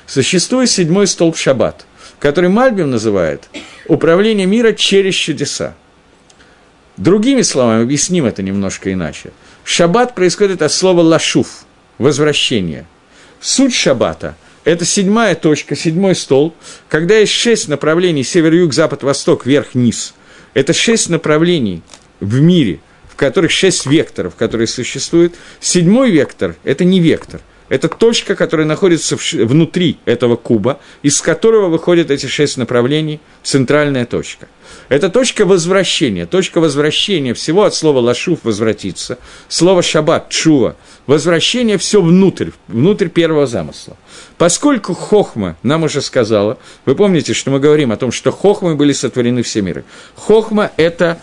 [0.07, 1.87] существует седьмой столб Шаббат,
[2.19, 3.49] который Мальбим называет
[3.87, 5.77] «управление мира через чудеса».
[6.97, 9.31] Другими словами, объясним это немножко иначе.
[9.63, 11.65] Шаббат происходит от слова «лашуф»–
[11.99, 12.85] «возвращение».
[13.41, 14.35] Суть шаббата–
[14.69, 16.55] это седьмая точка, седьмой стол,
[16.91, 20.15] когда есть шесть направлений север, юг, запад, восток, вверх, низ.
[20.53, 21.83] Это шесть направлений
[22.21, 25.35] в мире, в которых шесть векторов, которые существуют.
[25.59, 32.11] Седьмой вектор– это не вектор, это точка, которая находится внутри этого куба, из которого выходят
[32.11, 34.49] эти шесть направлений, центральная точка.
[34.89, 42.01] Это точка возвращения, точка возвращения всего от слова «лашуф»– «возвратиться», слово «шаббат»– «чува», возвращение все
[42.01, 43.97] внутрь, внутрь первого замысла.
[44.39, 48.93] Поскольку Хохма нам уже сказала, вы помните, что мы говорим о том, что Хохмы были
[48.93, 49.85] сотворены все миры.
[50.15, 51.19] Хохма– это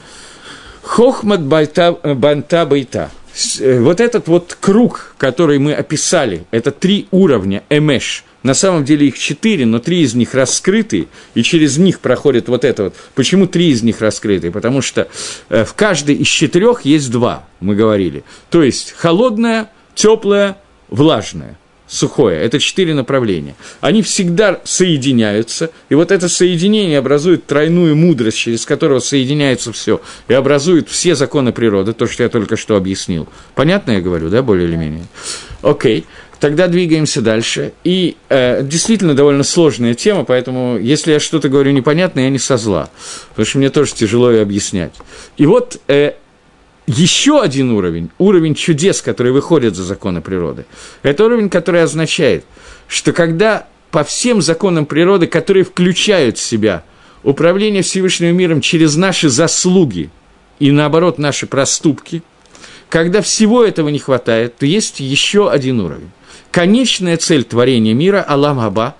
[0.83, 3.11] Хохмат Банта Байта–
[3.59, 8.23] Э, вот этот вот круг, который мы описали, это три уровня эмеш.
[8.45, 12.63] На самом деле их четыре, но три из них раскрыты, и через них проходит вот
[12.63, 12.95] это вот.
[13.15, 14.51] Почему три из них раскрыты?
[14.51, 15.07] Потому что
[15.49, 18.23] э, в каждой из четырех есть два, мы говорили.
[18.51, 20.57] То есть холодное, теплое,
[20.89, 22.39] влажное– сухое.
[22.41, 23.55] Это четыре направления.
[23.81, 30.33] Они всегда соединяются, и вот это соединение образует тройную мудрость, через которую соединяется все, и
[30.33, 33.27] образует все законы природы, то, что я только что объяснил.
[33.53, 35.05] Понятно я говорю, да, более или менее?
[35.61, 36.05] Окей.
[36.39, 37.73] Тогда двигаемся дальше.
[37.83, 42.57] И э, действительно довольно сложная тема, поэтому если я что-то говорю непонятно, я не со
[42.57, 42.89] зла,
[43.29, 44.93] потому что мне тоже тяжело ее объяснять.
[45.37, 46.13] И вот э,
[46.87, 50.65] еще один уровень, уровень чудес, который выходит за законы природы,
[51.03, 52.45] это уровень, который означает,
[52.87, 56.83] что когда по всем законам природы, которые включают в себя
[57.23, 60.09] управление Всевышним миром через наши заслуги
[60.59, 62.21] и, наоборот, наши проступки,
[62.89, 66.11] когда всего этого не хватает, то есть еще один уровень.
[66.55, 68.95] Конечная цель творения мира– Аллам Хаба,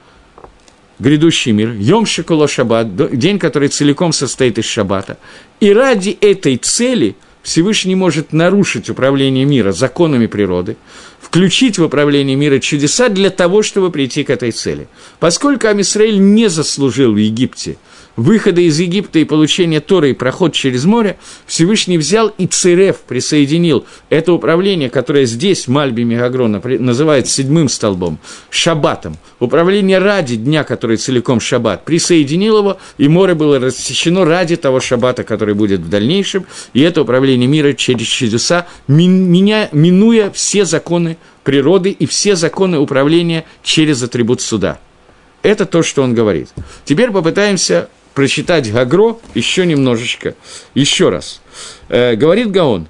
[0.99, 5.17] грядущий мир, Йом Шикуло Шаббат, день, который целиком состоит из Шаббата.
[5.61, 10.75] И ради этой цели– Всевышний может нарушить управление мира законами природы,
[11.21, 14.89] включить в управление мира чудеса для того, чтобы прийти к этой цели.
[15.21, 17.77] Поскольку Амисраиль не заслужил в Египте–
[18.15, 23.85] выхода из Египта и получения Торы и проход через море, Всевышний взял и Церев присоединил
[24.09, 31.39] это управление, которое здесь, Мальби Мегагрона, называют седьмым столбом, шаббатом, управление ради дня, который целиком
[31.39, 36.81] шаббат, присоединил его, и море было рассечено ради того шаббата, который будет в дальнейшем, и
[36.81, 44.01] это управление мира через чудеса, меня, минуя все законы природы и все законы управления через
[44.03, 44.79] атрибут суда.
[45.43, 46.49] Это то, что он говорит.
[46.85, 50.33] Теперь попытаемся прочитать Гагро еще немножечко,
[50.73, 51.41] еще раз.
[51.89, 52.87] Э, говорит Гаон,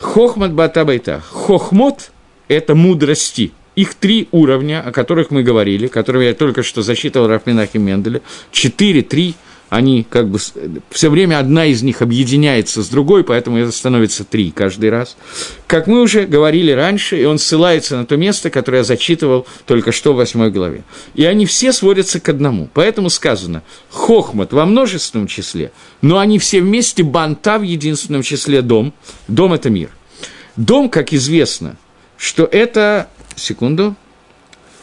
[0.00, 1.22] Хохмат Батабайта.
[1.30, 2.10] Хохмот–
[2.48, 3.52] это мудрости.
[3.76, 8.20] Их три уровня, о которых мы говорили, которые я только что зачитывал Рафминахи Менделя.
[8.50, 9.36] Четыре, три–
[9.72, 10.38] они как бы
[10.90, 15.16] все время одна из них объединяется с другой, поэтому это становится три каждый раз.
[15.66, 19.90] Как мы уже говорили раньше, и он ссылается на то место, которое я зачитывал только
[19.90, 20.84] что в восьмой главе.
[21.14, 22.68] И они все сводятся к одному.
[22.74, 28.92] Поэтому сказано «хохмат» во множественном числе, но они все вместе «банта» в единственном числе «дом».
[29.26, 29.88] Дом– это мир.
[30.54, 31.76] Дом, как известно,
[32.18, 33.08] что это...
[33.36, 33.96] Секунду.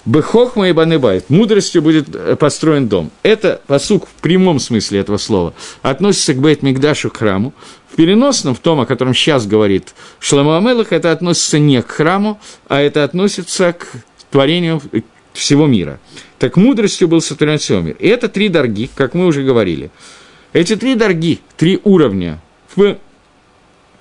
[0.05, 1.29] Бехохма и Банебайт.
[1.29, 3.12] Мудростью будет э, построен дом.
[3.21, 7.53] Это посук в прямом смысле этого слова относится к Бейт Мигдашу, к храму.
[7.91, 12.39] В переносном, в том, о котором сейчас говорит Шламу Амелах, это относится не к храму,
[12.67, 13.88] а это относится к
[14.31, 14.81] творению
[15.33, 15.99] всего мира.
[16.38, 17.97] Так мудростью был сотворен всего мира.
[17.99, 19.91] И это три дорги, как мы уже говорили.
[20.53, 22.39] Эти три дорги, три уровня
[22.75, 22.97] в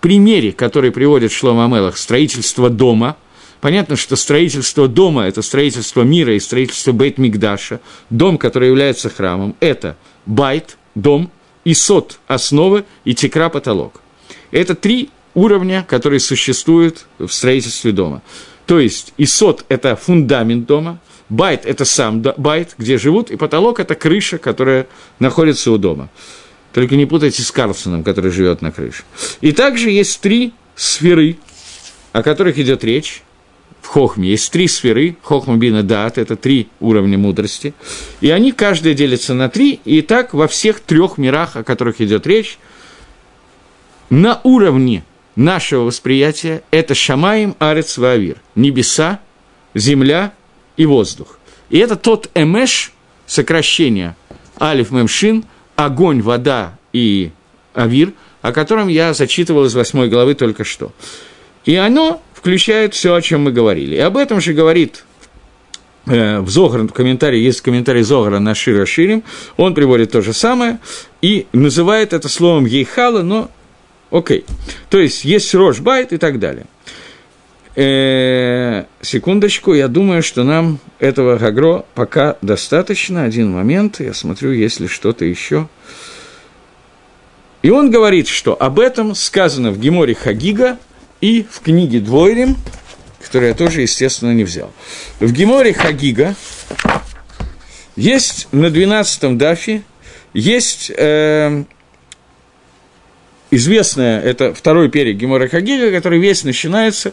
[0.01, 3.17] примере, который приводит Шлома Амелах, строительство дома–
[3.61, 9.97] Понятно, что строительство дома– это строительство мира и строительство Бейт-Мигдаша, дом, который является храмом, это
[10.27, 11.31] בית, дом,
[11.65, 14.01] יסוד – основа, и תקרה – потолок.
[14.53, 18.23] Это три уровня, которые существуют в строительстве дома.
[18.67, 23.97] То есть יסוד– это фундамент дома, בית – это сам בית, где живут, и потолок– это
[23.97, 24.87] крыша, которая
[25.19, 26.11] находится у дома.
[26.73, 29.03] Только не путайте с Карлсоном, который живет на крыше.
[29.41, 31.39] И также есть три сферы,
[32.13, 33.23] о которых идет речь
[33.83, 37.75] в Хохме есть три сферы, חכמה בינה דעת, это три уровня мудрости,
[38.21, 42.27] и они каждая делятся на три, и так во всех трех мирах, о которых идет
[42.27, 42.59] речь,
[44.11, 45.05] на уровне
[45.37, 49.21] нашего восприятия это Шамаем, Арец, Ваавир, небеса,
[49.75, 50.33] земля
[50.77, 51.39] и воздух.
[51.71, 52.93] И это тот эмеш,
[53.27, 54.17] сокращение
[54.61, 55.45] Алиф Мемшин,
[55.77, 57.31] огонь, вода и
[57.75, 58.13] Авир,
[58.43, 60.93] о котором я зачитывал из восьмой главы только что.
[61.65, 63.97] И оно включает все, о чем мы говорили.
[63.97, 65.05] И об этом же говорит
[66.07, 69.25] э, в Зогар, в комментарии, есть комментарий Зогара на Шира Ширим,
[69.57, 70.79] он приводит то же самое
[71.21, 73.51] и называет это словом Ейхала, но
[74.13, 74.45] окей.
[74.89, 76.67] То есть есть Рош Байт и так далее.
[77.75, 83.25] Э, секундочку, я думаю, что нам этого Гагро пока достаточно.
[83.25, 85.69] Один момент, я смотрю, есть ли что-то еще.
[87.63, 90.79] И он говорит, что об этом сказано в Геморе Хагига
[91.21, 92.57] и в книге Двойрим,
[93.21, 94.73] которую я тоже, естественно, не взял.
[95.21, 96.35] В Геморе Хагига
[97.97, 99.83] есть на 12-м дафе,
[100.33, 101.65] есть э,
[103.51, 107.13] известная, это второй перек Гемора Хагига, который весь начинается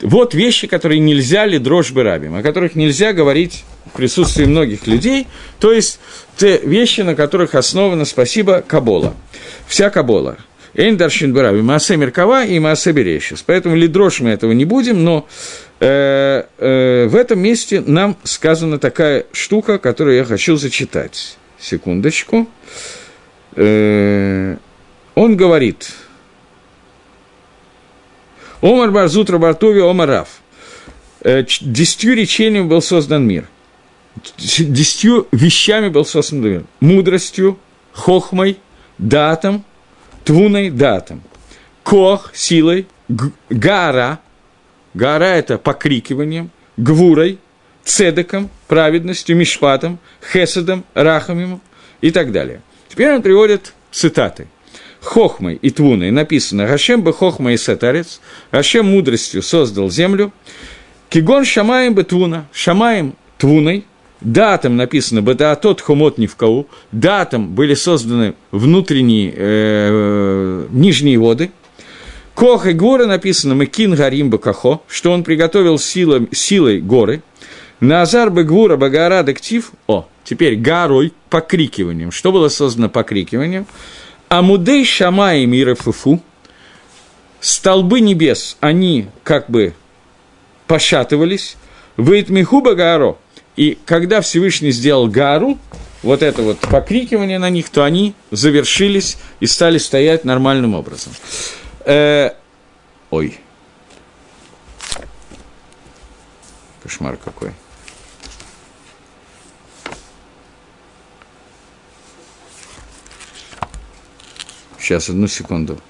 [0.00, 5.26] вот вещи, которые нельзя ли дрожь рабим, о которых нельзя говорить в присутствии многих людей,
[5.58, 6.00] то есть
[6.36, 9.14] те вещи, на которых основана, спасибо, Кабола.
[9.66, 10.38] Вся Кабола.
[10.76, 13.42] Эйн Даршин Бараби, Маасе Меркава и Маасе Берещис.
[13.42, 15.26] Поэтому лидрош мы этого не будем, но
[15.80, 21.38] э, э, в этом месте нам сказана такая штука, которую я хочу зачитать.
[21.58, 22.46] Секундочку.
[23.56, 24.56] Э,
[25.14, 25.90] он говорит–
[28.60, 30.28] Омар Барзут Рабартови Омар Раф.
[31.20, 33.48] Э, десятью речениями был создан мир.
[34.38, 36.64] Десятью вещами был создан мир.
[36.80, 37.58] Мудростью,
[37.92, 38.58] хохмой,
[38.98, 39.64] датом,
[40.26, 41.22] твуной, датом.
[41.82, 42.86] Кох– силой,
[43.48, 44.18] гара–
[44.94, 47.38] гара– это покрикиванием, гвурой,
[47.84, 49.98] цедеком, праведностью, мишпатом,
[50.32, 51.62] хеседом, рахамимом
[52.00, 52.60] и так далее.
[52.88, 54.48] Теперь он приводит цитаты–
[55.00, 60.32] хохмой и твуной написано «Гашем бы хохма и сетарец», «Гашем мудростью создал землю»,
[61.08, 63.84] «Кигон шамаем бы твуна», «Шамаем твуной»,
[64.20, 71.50] Датом написано «Бадаатот хомот невкау», датом были созданы внутренние, э, нижние воды.
[72.34, 77.22] Кох и горы написано «Мекин гарим бакахо», что он приготовил силой, силой горы.
[77.80, 82.10] Назар бы гвура багара дектив, о, теперь горой, покрикиванием.
[82.10, 83.66] Что было создано покрикиванием?
[84.28, 86.22] Амудей Шама и Мира Фуфу,
[87.40, 89.74] столбы небес, они как бы
[90.66, 91.56] пошатывались,
[91.96, 93.18] Вейтмиху Багаро,
[93.56, 95.58] и когда Всевышний сделал Гару,
[96.02, 101.12] вот это вот покрикивание на них, то они завершились и стали стоять нормальным образом.
[101.84, 102.32] Э,
[103.10, 103.40] ой.
[106.82, 107.52] Кошмар какой.
[114.78, 115.80] Сейчас, одну секунду.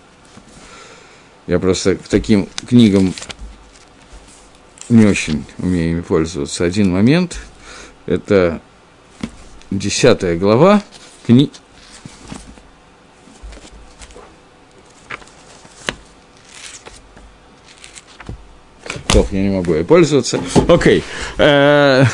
[1.46, 3.12] Я просто к таким книгам
[4.88, 6.64] не очень умею ими пользоваться.
[6.64, 7.38] Один момент.
[8.06, 8.60] Это
[9.70, 10.82] десятая глава
[11.26, 11.50] кни...
[19.14, 20.38] Ох, я не могу ей пользоваться.
[20.68, 20.98] Окей.
[20.98, 21.02] Okay.
[21.38, 22.04] Э,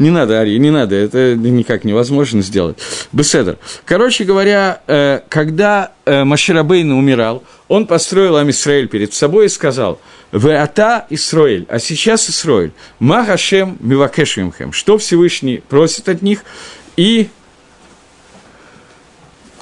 [0.00, 2.78] не надо, Ари, не надо, это никак невозможно сделать.
[3.12, 3.58] Беседер.
[3.84, 10.00] Короче говоря, э, когда э, Маширабейн умирал, он построил Амисраэль перед собой и сказал,
[10.32, 16.42] «Веата Исроэль, а сейчас Исроэль, Махашем Мивакешвимхем, что Всевышний просит от них,
[16.96, 17.28] и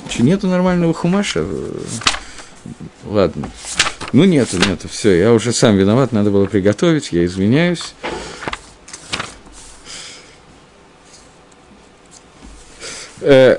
[0.08, 1.44] Че, нету нормального хумаша?
[3.04, 3.50] Ладно.
[4.14, 7.94] Ну, нету, нету, все, я уже сам виноват, надо было приготовить, я извиняюсь.
[13.20, 13.58] э,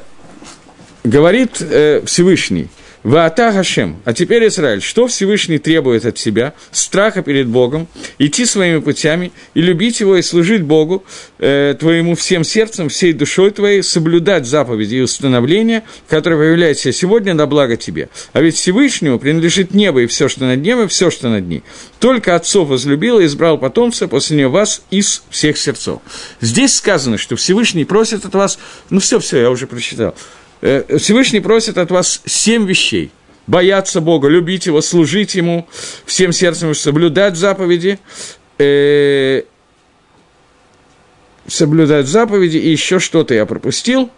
[1.03, 2.69] говорит э, Всевышний,
[3.03, 4.01] Ваата Хашем.
[4.03, 6.53] А теперь, Израиль, что Всевышний требует от себя?
[6.71, 11.05] Страха перед Богом, идти своими путями и любить Его и служить Богу
[11.37, 17.47] э, твоему всем сердцем, всей душой твоей, соблюдать заповеди и установления, которые появляются сегодня на
[17.47, 18.09] благо тебе.
[18.33, 21.63] А ведь Всевышнему принадлежит небо и все, что над небом, и все, что над ним.
[21.99, 26.01] Только отцов возлюбил и избрал потомца после него вас из всех сердцов.
[26.41, 28.59] Здесь сказано, что Всевышний просит от вас,
[28.89, 30.15] ну все, все, я уже прочитал,
[30.61, 33.11] Всевышний просит от вас семь вещей.
[33.47, 35.67] Бояться Бога, любить Его, служить Ему
[36.05, 37.99] всем сердцем, соблюдать заповеди,
[38.59, 39.43] э,
[41.47, 44.11] соблюдать заповеди, и еще что-то я пропустил,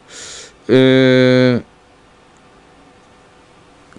[0.67, 1.61] э,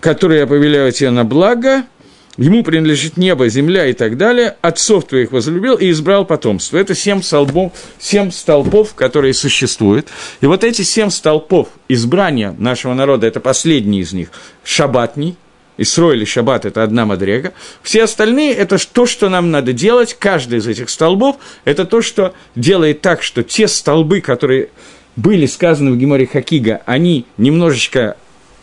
[0.00, 1.84] которые я повеляю тебе на благо–
[2.36, 6.78] ему принадлежит небо, земля и так далее, отцов твоих возлюбил и избрал потомство.
[6.78, 10.08] Это семь столбов, семь столпов, которые существуют.
[10.40, 14.28] И вот эти семь столпов избрания нашего народа, это последний из них,
[14.64, 15.36] шабатний,
[15.78, 17.54] Исро или Шаббат– это одна мадрега.
[17.82, 20.14] Все остальные– это то, что нам надо делать.
[20.18, 24.68] Каждый из этих столбов– это то, что делает так, что те столбы, которые
[25.16, 28.16] были сказаны в Геморе Хакига, они немножечко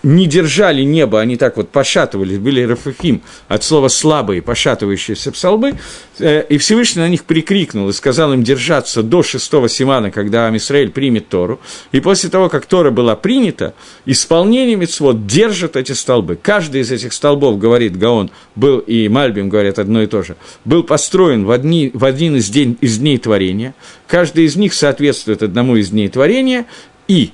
[0.04, 5.78] не держали небо, они так вот пошатывались, были рафафим, от слова слабые, пошатывающиеся псалмы,
[6.20, 10.91] э, и Всевышний на них прикрикнул и сказал им держаться до шестого Симана, когда Амисраэль
[10.91, 11.60] примет Тору,
[11.91, 13.74] и после того, как Тора была принята,
[14.06, 16.38] исполнение мецвод держит эти столбы.
[16.41, 20.84] Каждый из этих столбов, говорит Гаон, был, и Мальбим говорят одно и то же, был
[20.84, 23.76] построен в, одни, в один из, день, из дней творения,
[24.08, 26.66] каждый из них соответствует одному из дней творения,
[27.08, 27.32] и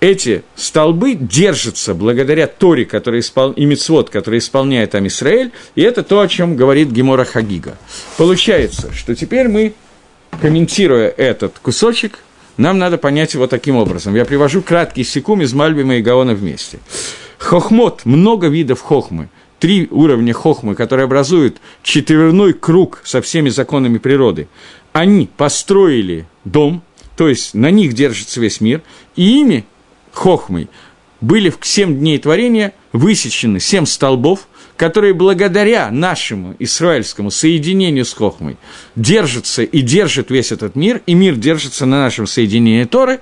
[0.00, 3.52] эти столбы держатся благодаря Торе, который испол...
[3.52, 7.76] и Мицвод, который исполняет Амисраэль, и это то, о чем говорит Гемора Хагига.
[8.16, 9.74] Получается, что теперь мы,
[10.40, 12.20] комментируя этот кусочек,
[12.56, 14.14] нам надо понять его таким образом.
[14.14, 16.78] Я привожу краткий секум из Мальбима и Гаона вместе.
[17.38, 19.28] Хохмот, много видов хохмы,
[19.58, 24.48] три уровня хохмы, которые образуют четверной круг со всеми законами природы,
[24.92, 26.82] они построили дом,
[27.16, 28.82] то есть на них держится весь мир,
[29.16, 29.66] и ими
[30.16, 30.68] хохмой,
[31.20, 38.58] были в семь дней творения высечены семь столбов, которые благодаря нашему израильскому соединению с Хохмой
[38.94, 43.20] держатся и держат весь этот мир, и мир держится на нашем соединении Торы,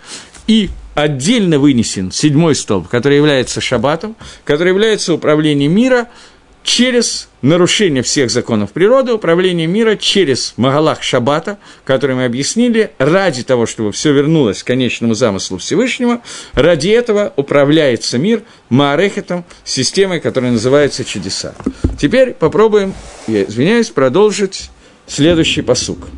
[0.49, 6.09] и отдельно вынесен седьмой столб, который является шаббатом, который является управлением мира–
[6.64, 13.66] через нарушение всех законов природы, управление мира через Магалах Шаббата, который мы объяснили, ради того,
[13.66, 16.22] чтобы все вернулось к конечному замыслу Всевышнего,
[16.54, 21.54] ради этого управляется мир Маарехетом, системой, которая называется чудеса.
[22.00, 22.94] Теперь попробуем,
[23.28, 24.70] я извиняюсь, продолжить
[25.06, 26.08] следующий посук.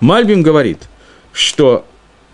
[0.00, 0.78] Мальбим говорит,
[1.32, 1.86] что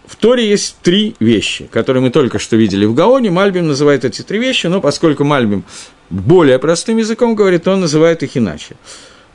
[0.07, 3.31] в Торе есть три вещи, которые мы только что видели в Гаоне.
[3.31, 5.65] Мальбим называет эти три вещи, но поскольку Мальбим
[6.11, 8.77] более простым языком говорит, он называет их иначе.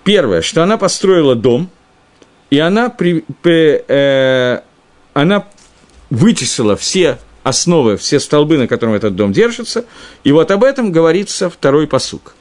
[0.03, 1.69] Первое, что она построила дом,
[2.49, 4.61] и она, при, при, э,
[5.13, 5.45] она
[6.09, 9.85] вычислила все основы, все столбы, на котором этот дом держится,
[10.23, 12.33] и вот об этом говорится второй посук.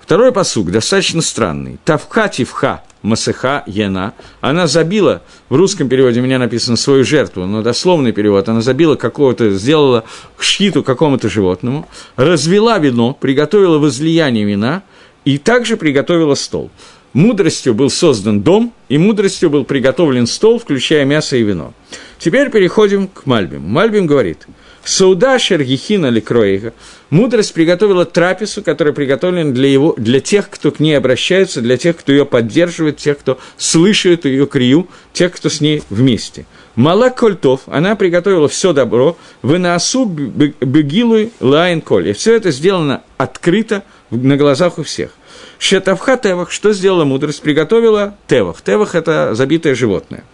[0.00, 1.78] Второй посук достаточно странный.
[1.84, 4.14] Тавха тивха масыха ена.
[4.40, 8.96] Она забила, в русском переводе у меня написано свою жертву, но дословный перевод, она забила
[8.96, 10.04] какого-то, сделала
[10.38, 11.86] шхиту какому-то животному,
[12.16, 14.82] развела вино, приготовила возлияние вина
[15.24, 16.70] и также приготовила стол.
[17.12, 21.72] Мудростью был создан дом, и мудростью был приготовлен стол, включая мясо и вино.
[22.18, 23.68] Теперь переходим к Мальбиму.
[23.68, 24.48] Мальбим говорит–
[24.84, 26.74] Сауда Шергихина Ликроига.
[27.10, 31.96] Мудрость приготовила трапезу, которая приготовлена для, его, для тех, кто к ней обращается, для тех,
[31.96, 36.44] кто ее поддерживает, тех, кто слышит ее крию, тех, кто с ней вместе.
[36.74, 42.08] Мала Кольтов, она приготовила все добро, вы на осу бегилуй лайн коль.
[42.08, 45.10] И все это сделано открыто на глазах у всех.
[45.58, 47.42] Шетавха Тевах, что сделала мудрость?
[47.42, 48.60] Приготовила Тевах.
[48.62, 50.24] Тевах– это забитое животное.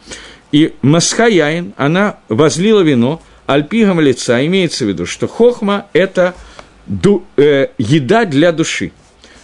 [0.51, 3.23] И Масхаяин, она возлила вино,
[3.53, 6.35] альпигом лица имеется в виду, что хохма– это
[6.87, 8.93] ду, э, еда для души.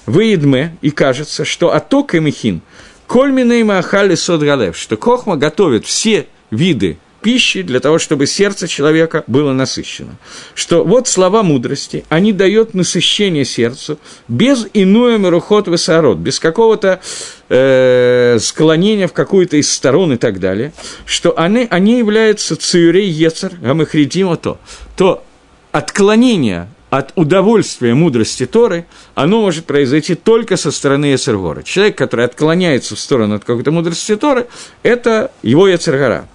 [0.07, 2.61] Выедме, и кажется, что аток и мехин,
[3.09, 9.25] кольминей маахали сод галев, что хохма готовит все виды пищи для того, чтобы сердце человека
[9.27, 10.17] было насыщено.
[10.55, 13.99] Что вот слова мудрости, они дают насыщение сердцу
[14.29, 17.01] без иное мерухот высород, без какого-то
[17.49, 20.73] э, склонения в какую-то из сторон и так далее,
[21.05, 24.61] что они, они являются циюрей ецер гамахридима то,
[24.97, 25.25] то
[25.73, 31.65] отклонение от удовольствия мудрости Торы, оно может произойти только со стороны Ецергора.
[31.65, 34.47] Человек, который отклоняется в сторону от какой-то мудрости Торы,
[34.85, 36.29] это его Ецергора.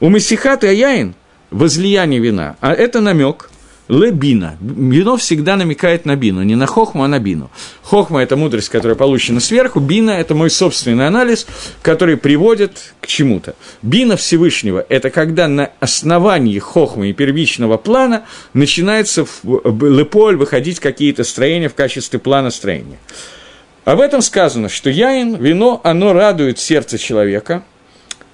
[0.00, 1.14] У Месихат и Аяин
[1.50, 3.50] возлияние вина, а это намек
[3.88, 4.56] лебина.
[4.60, 7.50] Вино всегда намекает на бину, не на хохму, а на бину.
[7.82, 11.46] Хохма– это мудрость, которая получена сверху, бина– это мой собственный анализ,
[11.82, 13.56] который приводит к чему-то.
[13.82, 18.24] Бина Всевышнего– это когда на основании хохмы и первичного плана
[18.54, 22.98] начинается в леполь выходить какие-то строения в качестве плана строения.
[23.84, 27.64] Об этом сказано, что яин, вино, оно радует сердце человека–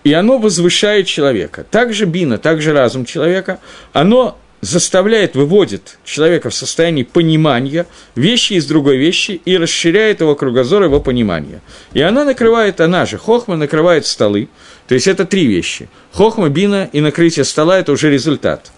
[0.06, 1.66] и оно возвышает человека.
[1.68, 3.58] Также бина, также разум человека,
[3.92, 10.84] оно заставляет, выводит человека в состояние понимания вещи из другой вещи и расширяет его кругозор,
[10.84, 11.60] его понимание.
[11.92, 14.48] И она накрывает, она же, хохма накрывает столы,
[14.86, 15.88] то есть это три вещи.
[16.12, 18.70] Хохма, бина и накрытие стола– это уже результат.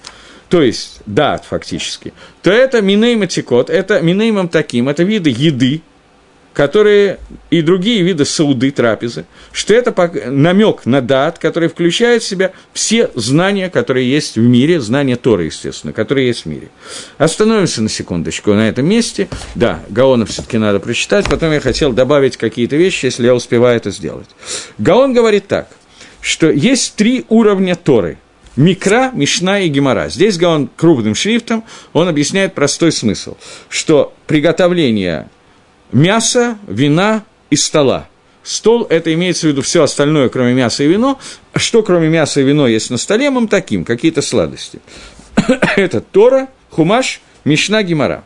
[0.48, 2.14] То есть, да, фактически.
[2.40, 5.82] То это минейм это минеймом таким, это виды еды,
[6.58, 9.94] которые и другие виды сауды, трапезы, что это
[10.28, 15.44] намек на дат, который включает в себя все знания, которые есть в мире, знания Торы,
[15.44, 16.70] естественно, которые есть в мире.
[17.16, 19.28] Остановимся на секундочку на этом месте.
[19.54, 23.92] Да, Гаона все-таки надо прочитать, потом я хотел добавить какие-то вещи, если я успеваю это
[23.92, 24.28] сделать.
[24.78, 25.68] Гаон говорит так,
[26.20, 28.18] что есть три уровня Торы.
[28.56, 30.08] Микра, Мишна и Гемора.
[30.08, 33.36] Здесь он крупным шрифтом, он объясняет простой смысл,
[33.68, 35.28] что приготовление
[35.92, 38.08] мяса, вина и стола.
[38.42, 41.18] Стол– это имеется в виду все остальное, кроме мяса и вино.
[41.54, 44.80] Что кроме мяса и вино есть на столе, мы таким, какие-то сладости.
[45.76, 48.24] это Тора, Хумаш, Мишна, Гемора.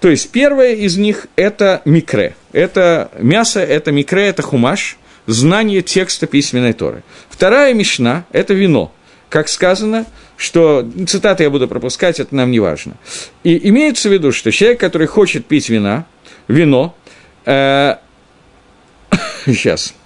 [0.00, 2.36] То есть первое из них– это микре.
[2.52, 4.96] Это мясо, это микре, это хумаш,
[5.26, 7.02] знание текста письменной Торы.
[7.28, 8.92] Вторая мишна– это вино.
[9.28, 12.94] Как сказано, что, цитаты я буду пропускать, это нам не важно.
[13.42, 16.06] И имеется в виду, что человек, который хочет пить вина,
[16.48, 16.94] вино,
[19.46, 19.94] сейчас.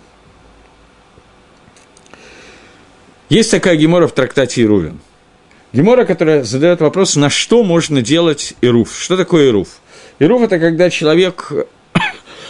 [3.28, 5.00] Есть такая гемора в трактате Ирувин.
[5.72, 8.94] Гемора, которая задает вопрос, на что можно делать ируф.
[9.00, 9.80] Что такое ируф?
[10.18, 11.50] Ируф– это когда человек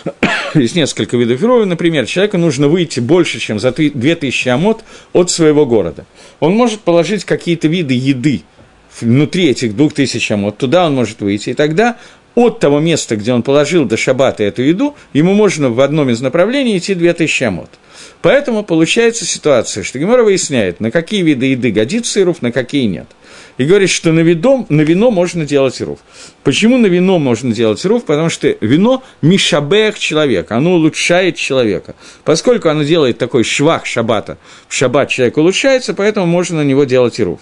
[0.55, 1.65] есть несколько видов Ирува.
[1.65, 4.83] Например, человеку нужно выйти больше, чем за 2000 амот
[5.13, 6.05] от своего города.
[6.41, 8.43] Он может положить какие-то виды еды
[9.01, 11.99] внутри этих 2000 амот, туда он может выйти, и тогда
[12.35, 16.21] от того места, где он положил до шабата эту еду, ему можно в одном из
[16.21, 17.71] направлений идти 2000 амот.
[18.21, 23.07] Поэтому получается ситуация, что Гемора выясняет, на какие виды еды годится ируф, на какие нет.
[23.63, 26.01] И говорит, что на, видом, на вино можно делать ируф.
[26.43, 28.05] Почему на вино можно делать ируф?
[28.05, 31.95] Потому что вино мишабех человека, оно улучшает человека.
[32.25, 34.37] Поскольку оно делает такой швах шабата,
[34.67, 37.39] в шаббат человек улучшается, поэтому можно на него делать ируф.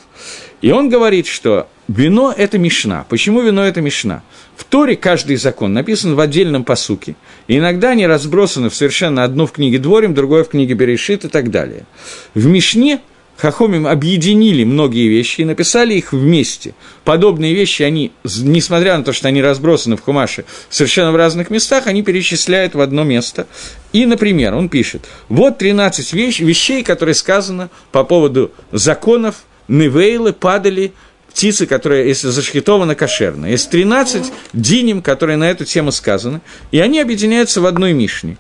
[0.61, 3.07] И он говорит, что вино– это мишна.
[3.09, 4.23] Почему вино– это мишна?
[4.59, 7.15] В Торе каждый закон написан в отдельном посуке.
[7.49, 11.29] И иногда они разбросаны в совершенно одно в книге Дворим, другое в книге Берешит и
[11.29, 11.87] так далее.
[12.35, 13.01] В Мишне
[13.41, 16.75] Хахомим объединили многие вещи и написали их вместе.
[17.05, 21.87] Подобные вещи они, несмотря на то, что они разбросаны в Хумаше совершенно в разных местах,
[21.87, 23.47] они перечисляют в одно место.
[23.95, 29.37] И, например, он пишет, вот 13 вещ, вещей, которые сказано по поводу законов,
[29.69, 30.93] невейлы, падали,
[31.31, 33.53] птицы, которая, если зашхитована, кошерная.
[33.53, 38.37] Есть 13 диним, которые на эту тему сказаны, и они объединяются в одной мишне.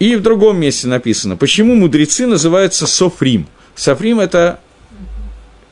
[0.00, 3.46] И в другом месте написано, почему мудрецы называются софрим.
[3.74, 4.60] Софрим– это,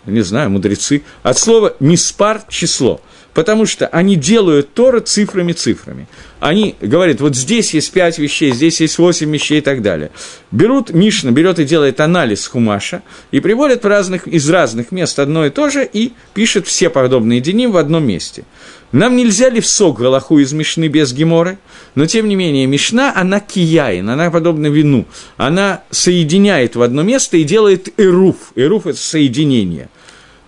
[0.06, 3.00] не знаю, мудрецы, от слова «миспар»– число–
[3.34, 6.08] потому что они делают Тора цифрами-цифрами.
[6.40, 10.10] Они говорят, вот здесь есть пять вещей, здесь есть восемь вещей и так далее.
[10.50, 15.46] Берут, Мишна берет и делает анализ Хумаша, и приводят в разных, из разных мест одно
[15.46, 18.44] и то же, и пишет все подобные деним в одном месте.
[18.92, 21.58] Нам нельзя ли в сок Галаху из Мишны без Геморы,
[21.94, 27.36] но тем не менее Мишна, она кияин, она подобна вину, она соединяет в одно место
[27.36, 28.52] и делает эруф.
[28.56, 29.88] Эруф– это соединение–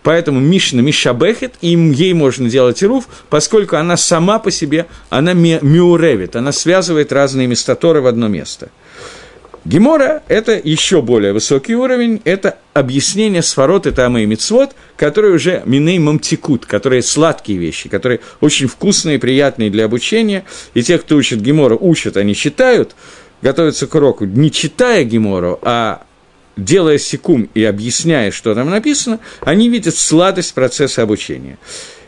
[0.02, 6.34] Поэтому Мишна Мишабехет, и ей можно делать ируф, поскольку она сама по себе, она миуревит,
[6.34, 8.70] она связывает разные места Торы в одно место.
[9.64, 15.62] Гемора– это еще более высокий уровень, это объяснение сфорот и тамы и мицвод, которые уже
[15.66, 20.44] миней мамтикут, которые сладкие вещи, которые очень вкусные, приятные для обучения,
[20.74, 22.96] и те, кто учит Гемора, учат, они читают,
[23.40, 26.02] готовятся к уроку, не читая Гемору, а
[26.56, 31.58] делая секум и объясняя, что там написано, они видят сладость процесса обучения.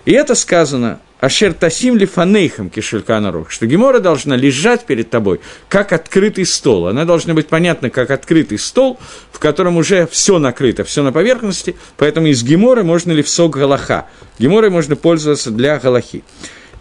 [0.05, 5.41] И это сказано Ашер Тасим Лифанейхам Кишельканарух, что Гемора должна лежать перед тобой,
[5.71, 6.89] как открытый стол.
[6.89, 8.99] Она должна быть понятна, как открытый стол,
[9.33, 14.07] в котором уже все накрыто, все на поверхности, поэтому из Гемора можно ли в Галаха.
[14.39, 16.23] Геморой можно пользоваться для Галахи.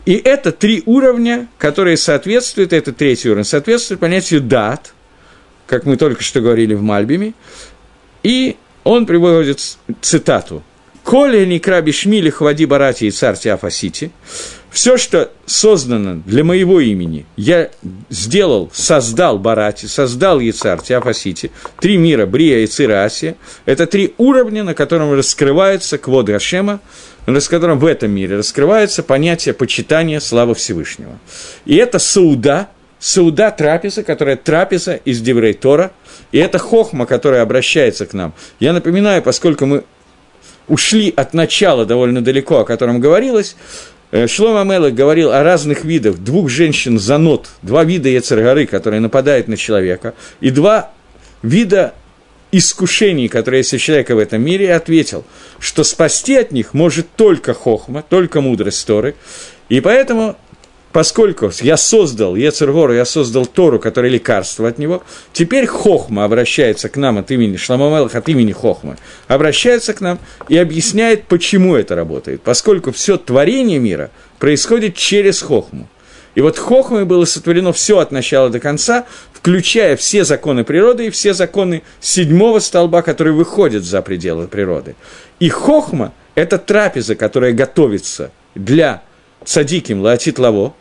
[0.06, 4.94] И это три уровня, которые соответствуют, это третий уровень, соответствует понятию дат,
[5.68, 7.34] как мы только что говорили в Мальбиме,
[8.22, 9.62] и он приводит
[10.02, 10.62] цитату
[11.04, 14.12] «Коли не краби шмили хвади барати и царь Теофасити»,
[14.74, 17.70] все, что создано для моего имени, я
[18.10, 23.36] сделал, создал Барати, создал Яцар, Теофасити, три мира, Брия, и Асия.
[23.66, 26.80] Это три уровня, на котором раскрывается Квод Гашема,
[27.28, 31.20] на котором в этом мире раскрывается понятие почитания славы Всевышнего.
[31.66, 35.92] И это сауда, Сауда трапеза, которая трапеза из Деврей Тора,
[36.32, 38.34] и это хохма, которая обращается к нам.
[38.60, 39.84] Я напоминаю, поскольку мы
[40.68, 43.56] ушли от начала довольно далеко, о котором говорилось,
[44.12, 46.18] э, Шлома Мелах говорил о разных видах.
[46.18, 50.92] Двух женщин за нот, два вида Ецаргары, которые нападают на человека, и два
[51.42, 51.94] вида
[52.52, 55.26] искушений, которые есть у человека в этом мире, и ответил,
[55.60, 59.16] что спасти от них может только хохма, только мудрость Торы,
[59.70, 60.38] и поэтому
[60.94, 66.96] поскольку я создал Ецергору, я создал Тору, которая лекарство от него, теперь Хохма обращается к
[66.96, 72.42] нам от имени Шламамелах, от имени Хохма, обращается к нам и объясняет, почему это работает.
[72.44, 75.90] Поскольку все творение мира происходит через Хохму.
[76.36, 81.10] И вот хохмой было сотворено все от начала до конца, включая все законы природы и
[81.12, 84.96] все законы седьмого столба, которые выходят за пределы природы.
[85.40, 89.04] И хохма– это трапеза, которая готовится для
[89.46, 90.74] цадиким лаотит лаво,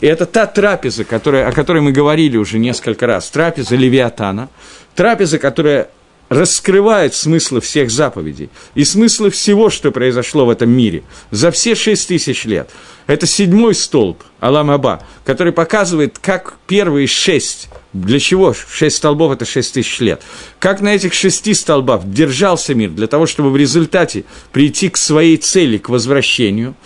[0.00, 4.48] и это та трапеза, которая, о которой мы говорили уже несколько раз, трапеза Левиатана,
[4.94, 5.90] трапеза, которая
[6.30, 12.06] раскрывает смыслы всех заповедей и смыслы всего, что произошло в этом мире за все шесть
[12.06, 12.70] тысяч лет.
[13.08, 19.44] Это седьмой столб, Алам Аба, который показывает, как первые шесть, для чего шесть столбов– это
[19.44, 20.22] шесть тысяч лет,
[20.60, 25.36] как на этих шести столбах держался мир для того, чтобы в результате прийти к своей
[25.36, 26.76] цели, к возвращению.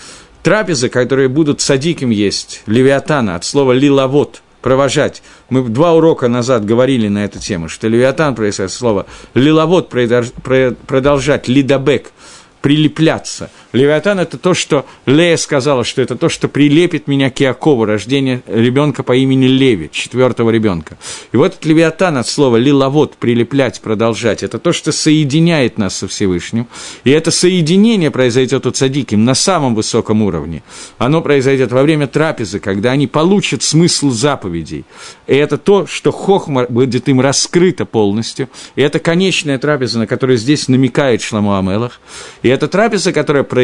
[0.44, 5.22] Трапезы, которые будут садиким есть, левиатана, от слова «лиловод», провожать.
[5.48, 12.12] Мы два урока назад говорили на эту тему, что левиатан происходит слово лиловод продолжать, лидабек–
[12.60, 13.50] прилепляться.
[13.74, 18.40] Левиатан– это то, что Лея сказала, что это то, что прилепит меня к Иакову, рождение
[18.46, 20.96] ребенка по имени Леви, четвертого ребенка.
[21.32, 26.06] И вот этот Левиатан от слова «лиловод»– прилеплять, продолжать– это то, что соединяет нас со
[26.06, 26.68] Всевышним.
[27.02, 30.62] И это соединение произойдет у цадиким на самом высоком уровне.
[30.98, 34.84] Оно произойдет во время трапезы, когда они получат смысл заповедей.
[35.26, 38.48] И это то, что хохма будет им раскрыто полностью.
[38.76, 42.00] И это конечная трапеза, на которую здесь намекает Шламу Амелах.
[42.44, 43.63] И это трапеза, которая произойдет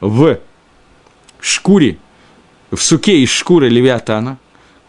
[0.00, 0.38] в
[1.40, 1.98] шкуре,
[2.70, 4.38] в суке из шкуры Левиатана,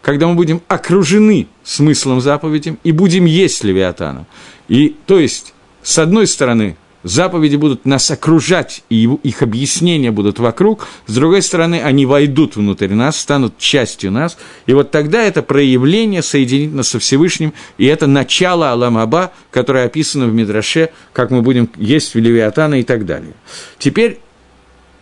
[0.02, 4.26] когда мы будем окружены смыслом заповедям и будем есть Левиатана.
[4.68, 5.52] И, то есть,
[5.82, 11.80] с одной стороны, заповеди будут нас окружать, и их объяснения будут вокруг, с другой стороны,
[11.80, 14.36] они войдут внутрь нас, станут частью нас,
[14.66, 20.26] и вот тогда это проявление соединит нас со Всевышним, и это начало Аламаба, которое описано
[20.26, 23.34] в Мидраше, как мы будем есть в Левиатана и так далее.
[23.78, 24.18] Теперь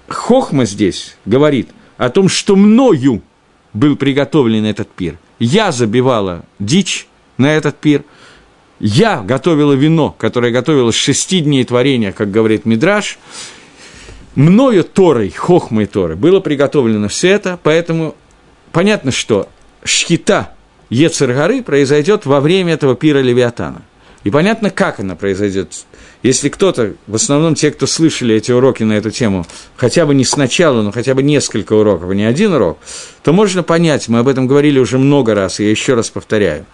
[0.09, 3.23] Хохма здесь говорит о том, что мною
[3.73, 5.19] был приготовлен этот пир.
[5.39, 7.07] Я забивала дичь
[7.39, 8.05] на этот пир–
[8.81, 13.19] я готовила вино, которое готовила с шести дней творения, как говорит Мидраш,
[14.35, 18.15] мною Торой, хохмой Торы, было приготовлено все это, поэтому
[18.73, 19.49] понятно, что
[19.85, 20.55] шхита
[20.91, 23.83] Ецергары произойдет во время этого пира Левиатана.
[24.25, 25.85] И понятно, как она произойдет.
[26.23, 29.47] Если кто-то, в основном те, кто слышали эти уроки на эту тему,
[29.77, 32.79] хотя бы не сначала, но хотя бы несколько уроков, а не один урок,
[33.23, 36.65] то можно понять, мы об этом говорили уже много раз, и я еще раз повторяю,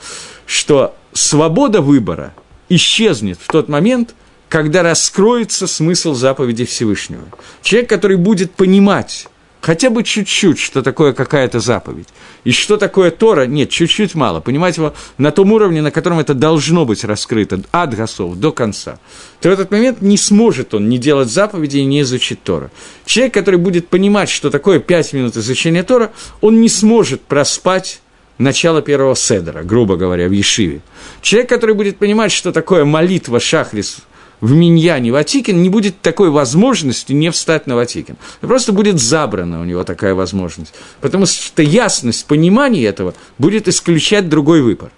[0.47, 2.33] что свобода выбора
[2.69, 4.15] исчезнет в тот момент,
[4.49, 7.25] когда раскроется смысл заповеди Всевышнего.
[7.63, 9.27] Человек, который будет понимать
[9.61, 12.09] хотя бы чуть-чуть, что такое какая-то заповедь,
[12.45, 16.35] и что такое Тора, нет, чуть-чуть мало, понимать его на том уровне, на котором это
[16.35, 18.99] должно быть раскрыто, от гасов до конца,
[19.41, 22.71] то в этот момент не сможет он не делать заповеди и не изучить Тора.
[23.05, 28.01] Человек, который будет понимать, что такое пять минут изучения Тора, он не сможет проспать
[28.39, 30.81] начало первого седера, грубо говоря, в Ешиве.
[31.21, 33.99] Человек, который будет понимать, что такое молитва Шахрис
[34.41, 38.17] в Миньяне Ватикин, не будет такой возможности не встать на Ватикин.
[38.41, 40.75] Просто будет забрана у него такая возможность.
[41.01, 44.91] Потому что ясность понимания этого будет исключать другой выбор.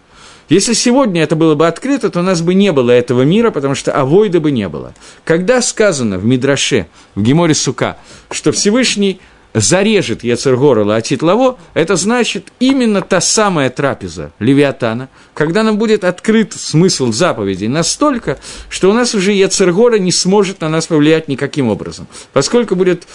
[0.48, 3.74] Если сегодня это было бы открыто, то у нас бы не было этого мира, потому
[3.74, 4.92] что авойда бы не было.
[5.24, 7.96] Когда сказано в Мидраше, в Геморе Сука,
[8.30, 9.20] что Всевышний–
[9.54, 16.52] зарежет Яцергора Лаатит Лаво, это значит именно та самая трапеза Левиатана, когда нам будет открыт
[16.52, 18.38] смысл заповедей настолько,
[18.68, 23.06] что у нас уже Яцергора не сможет на нас повлиять никаким образом, поскольку будет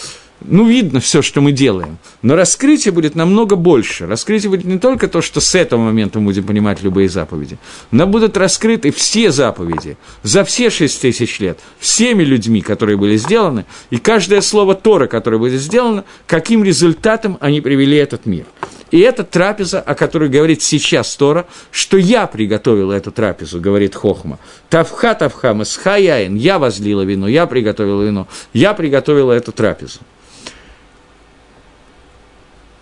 [0.42, 1.98] ну, видно все, что мы делаем.
[2.22, 4.06] Но раскрытие будет намного больше.
[4.06, 7.58] Раскрытие будет не только то, что с этого момента мы будем понимать любые заповеди,
[7.92, 13.66] но будут раскрыты все заповеди за все шесть тысяч лет, всеми людьми, которые были сделаны,
[13.90, 18.46] и каждое слово Тора, которое будет сделано, каким результатом они привели этот мир.
[18.92, 24.40] И это трапеза, о которой говорит сейчас Тора, что я приготовила эту трапезу, говорит Хохма.
[24.70, 30.00] Тавха, тавха, масхаяин, я возлила вино, я приготовила вино, я приготовила эту трапезу.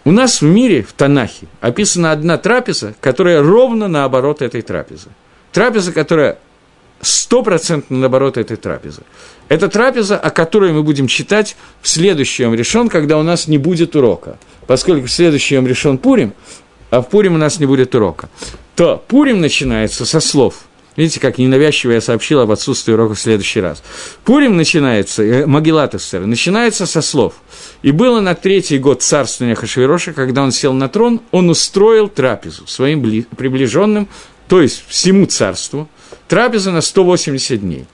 [0.06, 5.10] У нас в мире, в Танахе, описана одна трапеза, которая ровно наоборот этой трапезы.
[5.52, 6.38] Трапеза, которая
[7.02, 9.02] стопроцентно наоборот этой трапезы.
[9.50, 13.96] Это трапеза, о которой мы будем читать в следующем решен, когда у нас не будет
[13.96, 14.38] урока.
[14.68, 16.34] Поскольку в следующем решен Пурим,
[16.92, 18.30] а в Пурим у нас не будет урока,
[18.76, 20.66] то Пурим начинается со слов–
[20.96, 23.84] Видите, как ненавязчиво я сообщил об отсутствии урока в следующий раз.
[24.24, 27.36] Пурим начинается, э, Магилат начинается со слов.
[27.82, 32.66] «И было на третий год царствования Хашвироша, когда он сел на трон, он устроил трапезу
[32.68, 34.08] своим приближенным,
[34.48, 35.90] то есть всему царству,
[36.28, 37.86] трапеза на 180 дней.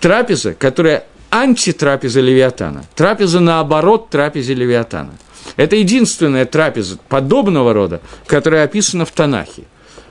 [0.00, 5.12] Трапеза, которая антитрапеза Левиатана, трапеза наоборот трапезе Левиатана.
[5.56, 9.64] Это единственная трапеза подобного рода, которая описана в Танахе.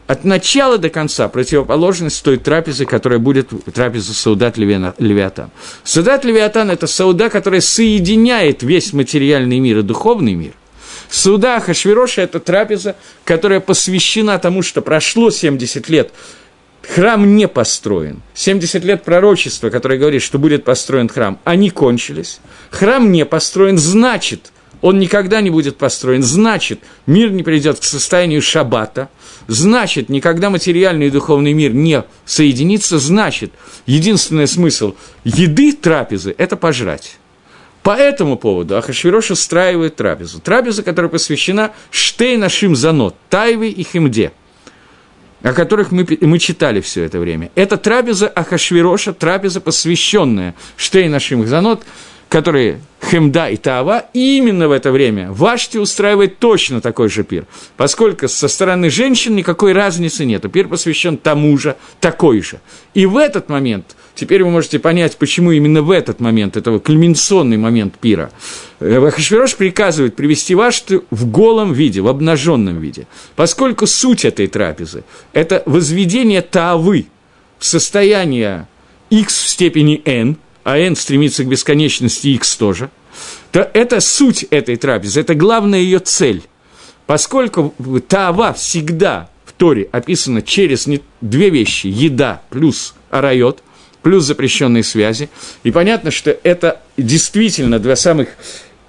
[0.08, 5.50] От начала до конца противоположность той трапезы, которая будет трапеза Саудат Левиатан.
[5.84, 10.54] Саудат Левиатан– это Сауда, которая соединяет весь материальный мир и духовный мир.
[11.10, 16.12] Сауда Хашвироша– это трапеза, которая посвящена тому, что прошло 70 лет
[16.88, 18.22] храм не построен.
[18.36, 22.40] 70 лет пророчества, которое говорит, что будет построен храм, они кончились.
[22.70, 24.52] Храм не построен, значит,
[24.82, 26.24] он никогда не будет построен.
[26.24, 29.10] Значит, мир не придет к состоянию шаббата.
[29.48, 33.00] Значит, никогда материальный и духовный мир не соединится.
[33.00, 33.52] Значит,
[33.86, 37.18] единственный смысл еды трапезы– это пожрать.
[37.84, 40.40] По этому поводу Ахашвирош устраивает трапезу.
[40.40, 44.32] Трапеза, которая посвящена Штейна Шимзанот, Тайве и Химде–
[45.46, 47.52] о которых мы, мы читали все это время.
[47.54, 51.84] Это трапеза Ахашвироша, трапеза, посвященная Штейна Шимхзанот,
[52.36, 57.46] которые Хемда и Таава, и именно в это время Вашти устраивает точно такой же пир,
[57.78, 60.44] поскольку со стороны женщин никакой разницы нет.
[60.52, 62.60] Пир посвящен тому же, такой же.
[62.94, 67.56] И в этот момент, теперь вы можете понять, почему именно в этот момент, этого кульминационный
[67.56, 68.32] момент пира,
[68.82, 69.12] э,
[69.58, 73.08] приказывает привести Вашти в голом виде, в обнаженном виде,
[73.38, 77.06] поскольку суть этой трапезы– это возведение Таавы
[77.60, 78.68] в состояние
[79.10, 80.36] x в степени n–
[80.66, 82.90] а n стремится к бесконечности, x тоже,
[83.52, 86.42] то это суть этой трапезы, это главная ее цель.
[87.06, 87.74] Поскольку
[88.08, 90.90] Таава всегда в Торе описана через
[91.22, 93.62] две вещи– еда плюс арайот,
[94.02, 95.30] плюс запрещенные связи.
[95.64, 98.30] И понятно, что это действительно два самых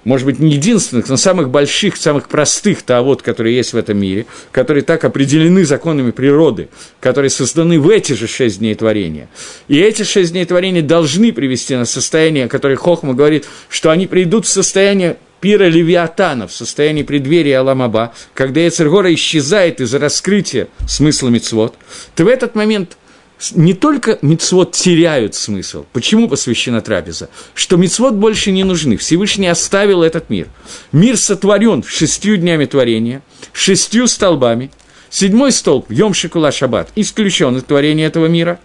[0.07, 4.25] может быть, не единственных, но самых больших, самых простых таавод, которые есть в этом мире,
[4.53, 6.69] которые так определены законами природы,
[7.01, 9.27] которые созданы в эти же шесть дней творения.
[9.67, 14.45] И эти шесть дней творения должны привести на состояние, которое Хохма говорит, что они придут
[14.45, 21.75] в состояние пира Левиатана, в состоянии преддверия Аламаба, когда Эцергора исчезает из-за раскрытия смысла мицвод,
[22.15, 22.97] то в этот момент–
[23.53, 25.85] не только мицвод теряют смысл.
[25.93, 27.29] Почему посвящена трапеза?
[27.53, 28.97] Что мицвод больше не нужны.
[28.97, 30.47] Всевышний оставил этот мир.
[30.91, 33.21] Мир сотворен шестью днями творения,
[33.53, 34.71] шестью столбами.
[35.09, 38.59] Седьмой столб, Йом Шикула Шаббат, исключен из творения этого мира.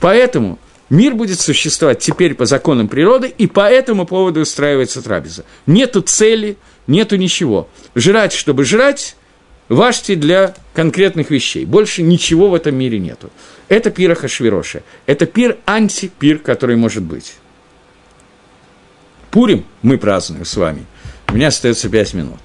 [0.00, 0.58] Поэтому
[0.90, 5.44] мир будет существовать теперь по законам природы, и по этому поводу устраивается трапеза.
[5.66, 6.56] Нету цели,
[6.86, 7.68] нету ничего.
[7.94, 9.16] Жрать, чтобы жрать,
[9.70, 11.64] Вашти для конкретных вещей.
[11.64, 13.30] Больше ничего в этом мире нету.
[13.70, 14.82] Это пир Ахашвироша.
[15.06, 17.34] Это пир антипир, который может быть.
[19.30, 20.84] Пурим мы празднуем с вами.
[21.28, 22.40] У меня остается пять минут.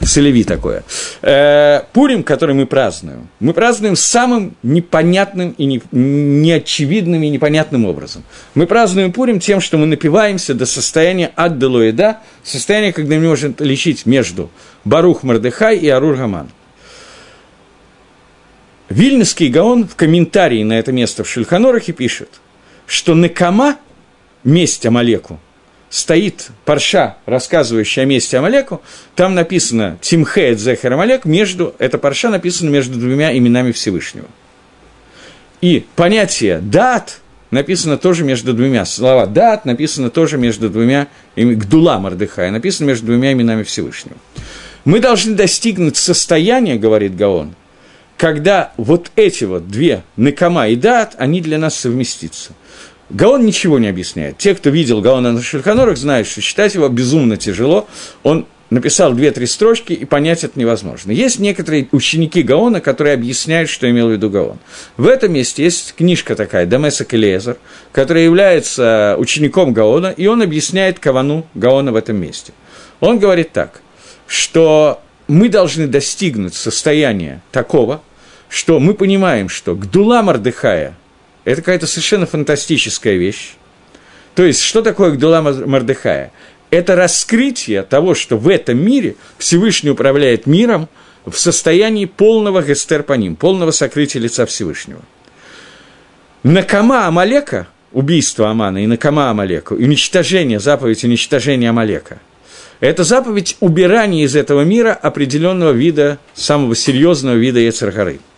[0.00, 0.82] Солеви такое.
[1.20, 8.24] Э, Пурим, который мы празднуем, мы празднуем самым непонятным и не, неочевидным и непонятным образом.
[8.54, 14.06] Мы празднуем Пурим тем, что мы напиваемся до состояния ад-делоеда, состояния, когда мы можем лечить
[14.06, 14.50] между
[14.84, 16.48] Барух Мардыхай и Арур Гаман.
[18.94, 22.28] Вильнюсский Гаон в комментарии на это место в Шульханорахе пишет,
[22.86, 23.76] что Некама,
[24.44, 25.40] месть Амалеку,
[25.90, 28.82] стоит парша, рассказывающая о месте Амалеку,
[29.16, 34.28] там написано Тимхеет Зехер Амалек, между, это парша написано между двумя именами Всевышнего.
[35.60, 37.20] И понятие «дат»
[37.50, 43.32] написано тоже между двумя, слова «дат» написано тоже между двумя, «гдула Мардыхая» написано между двумя
[43.32, 44.16] именами Всевышнего.
[44.84, 47.56] Мы должны достигнуть состояния, говорит Гаон,
[48.16, 52.52] когда вот эти вот две, Некама и Дат, они для нас совместятся–
[53.10, 54.38] Гаон ничего не объясняет.
[54.38, 57.86] Те, кто видел Гаона на Шульханорах, знают, что читать его безумно тяжело.
[58.22, 61.12] Он написал две-три строчки, и понять это невозможно.
[61.12, 64.58] Есть некоторые ученики Гаона, которые объясняют, что имел в виду Гаон.
[64.96, 67.58] В этом месте есть книжка такая, Дамеса Келезер,
[67.92, 72.52] которая является учеником Гаона, и он объясняет Кавану Гаона в этом месте.
[73.00, 73.80] Он говорит так,
[74.26, 78.02] что мы должны достигнуть состояния такого,
[78.48, 80.94] что мы понимаем, что Гдула Мардыхая–
[81.44, 83.54] это какая-то совершенно фантастическая вещь.
[84.34, 86.32] То есть, что такое Гдула Мардыхая?
[86.70, 90.88] Это раскрытие того, что в этом мире Всевышний управляет миром
[91.24, 95.00] в состоянии полного гестер по ним, полного сокрытия лица Всевышнего.
[96.42, 102.18] Накама Амалека, убийство Амана и Накама Амалека, уничтожение, заповедь уничтожения Амалека–
[102.86, 108.20] это заповедь убирания из этого мира определенного вида, самого серьезного вида Ецаргары–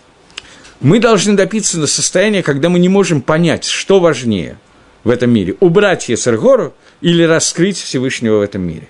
[0.81, 4.59] мы должны добиться до состояния, когда мы не можем понять, что важнее
[5.05, 8.89] в этом мире– убрать Ецергору или раскрыть Всевышнего в этом мире.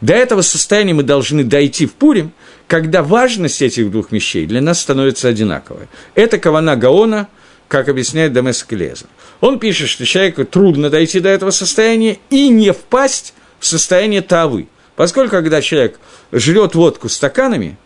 [0.00, 2.32] До этого состояния мы должны дойти в Пурим,
[2.66, 5.86] когда важность этих двух вещей для нас становится одинаковой.
[6.14, 7.28] Это Кавана Гаона,
[7.68, 9.06] как объясняет Дамес Келезер.
[9.40, 14.66] Он пишет, что человеку трудно дойти до этого состояния и не впасть в состояние Тавы,
[14.96, 15.98] Поскольку, когда человек
[16.32, 17.76] жрет водку стаканами,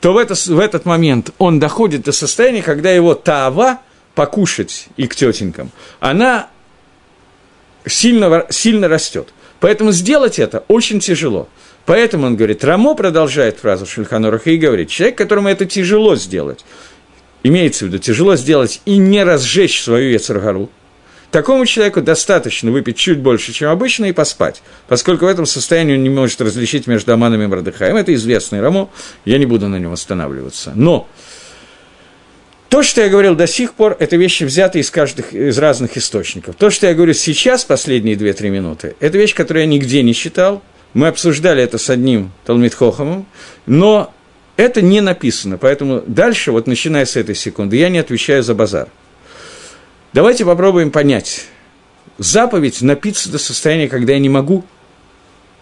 [0.00, 3.80] то в, это, в этот момент он доходит до состояния, когда его таава
[4.14, 6.48] покушать и к тетенькам, она
[7.86, 9.28] сильно, сильно растет.
[9.60, 11.48] Поэтому сделать это очень тяжело.
[11.84, 16.64] Поэтому он говорит, Рамо продолжает фразу Шульханоруха и говорит, человек, которому это тяжело сделать,
[17.42, 20.70] имеется в виду, тяжело сделать и не разжечь свою Ецаргару,
[21.30, 26.02] такому человеку достаточно выпить чуть больше, чем обычно, и поспать, поскольку в этом состоянии он
[26.02, 27.96] не может различить между Аманом и Мордыхаем.
[27.96, 28.90] Это известный Рамо,
[29.24, 30.72] я не буду на нем останавливаться.
[30.74, 31.08] Но
[32.68, 36.54] то, что я говорил до сих пор, это вещи, взятые из, каждых, из разных источников.
[36.56, 40.62] То, что я говорю сейчас, последние 2-3 минуты, это вещь, которую я нигде не читал.
[40.92, 43.26] Мы обсуждали это с одним Талмитхохомом,
[43.66, 44.12] но
[44.56, 45.56] это не написано.
[45.56, 48.88] Поэтому дальше, вот начиная с этой секунды, я не отвечаю за базар.
[50.12, 51.46] Давайте попробуем понять.
[52.18, 54.64] Заповедь напиться до состояния, когда я не могу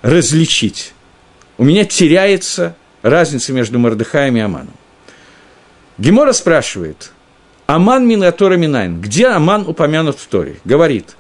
[0.02, 0.92] различить.
[1.58, 4.74] У меня теряется разница между Мордыхаем и Аманом.
[5.98, 7.12] Гемора спрашивает,
[7.66, 10.56] Аман Минатора Минайн, где Аман упомянут в Торе?
[10.64, 11.16] Говорит,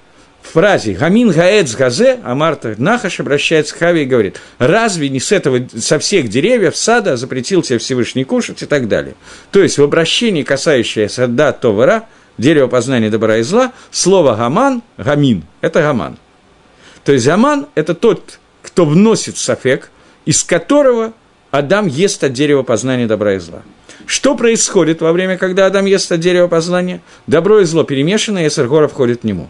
[0.46, 5.32] в фразе «Гамин гаэц газе» Амарта Нахаш обращается к Хаве и говорит, разве не с
[5.32, 9.14] этого, со всех деревьев сада запретил тебе Всевышний кушать и так далее.
[9.50, 12.04] То есть в обращении, касающееся да товара,
[12.38, 16.18] дерево познания добра и зла, слово «гаман»– «гамин»– это «гаман».
[17.04, 19.90] То есть «гаман»– это тот, кто вносит сафек,
[20.24, 21.12] из которого
[21.50, 23.62] Адам ест от дерева познания добра и зла.
[24.06, 27.00] Что происходит во время, когда Адам ест от дерева познания?
[27.26, 29.48] Добро и зло перемешано, и Эсергора входит в него.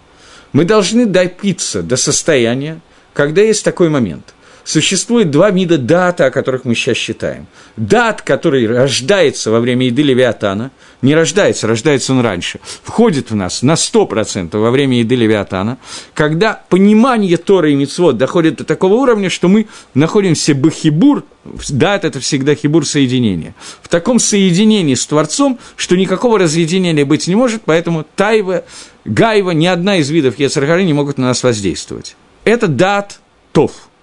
[0.52, 2.80] Мы должны допиться до состояния,
[3.12, 4.34] когда есть такой момент.
[4.66, 7.46] Существует два вида дата, о которых мы сейчас считаем.
[7.76, 13.62] Дат, который рождается во время еды Левиатана, не рождается, рождается он раньше, входит в нас
[13.62, 15.78] на 100% во время еды Левиатана,
[16.14, 21.22] когда понимание Торы и Мицвод доходит до такого уровня, что мы находимся бахибур,
[21.68, 27.36] дат– это всегда хибур соединения, в таком соединении с Творцом, что никакого разъединения быть не
[27.36, 28.64] может, поэтому Тайва,
[29.04, 32.16] Гайва, ни одна из видов Ецаргары не могут на нас воздействовать.
[32.42, 33.20] Это дат
[33.52, 33.70] Тов–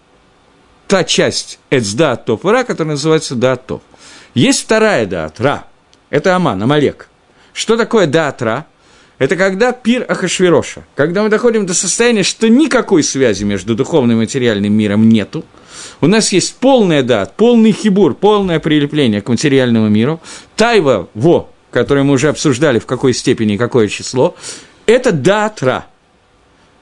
[0.93, 3.81] та часть Эцдат Тов Ра, которая называется Дат Тов.
[4.35, 5.65] Есть вторая Дат Ра.
[6.11, 7.09] Это Аман, Амалек.
[7.51, 8.67] Что такое Дат Ра?
[9.17, 14.19] Это когда пир Ахашвироша, когда мы доходим до состояния, что никакой связи между духовным и
[14.25, 15.43] материальным миром нету,
[15.99, 20.21] у нас есть полная дат, полный хибур, полное прилепление к материальному миру,
[20.55, 24.35] тайва, во, который мы уже обсуждали, в какой степени какое число,
[24.85, 25.87] это датра.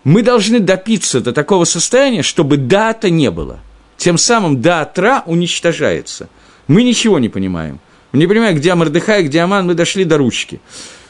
[0.03, 3.61] Мы должны допиться до такого состояния, чтобы дата не было–
[4.01, 6.27] тем самым Даатра уничтожается.
[6.67, 7.79] Мы ничего не понимаем.
[8.11, 10.59] Мы не понимаем, где Мордыхай, где Аман, мы дошли до ручки.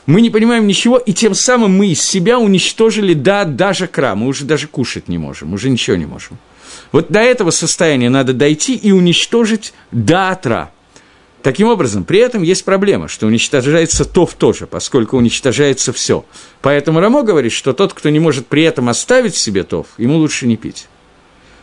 [0.08, 4.14] Мы не понимаем ничего, и тем самым мы из себя уничтожили да, даже кра.
[4.16, 6.38] Мы уже даже кушать не можем, уже ничего не можем.
[6.92, 10.70] Вот до этого состояния надо дойти и уничтожить даатра.
[11.44, 16.26] Таким образом, при этом есть проблема, что уничтожается тов тоже, поскольку уничтожается все.
[16.62, 20.46] Поэтому Рамо говорит, что тот, кто не может при этом оставить себе тов, ему лучше
[20.46, 20.88] не пить.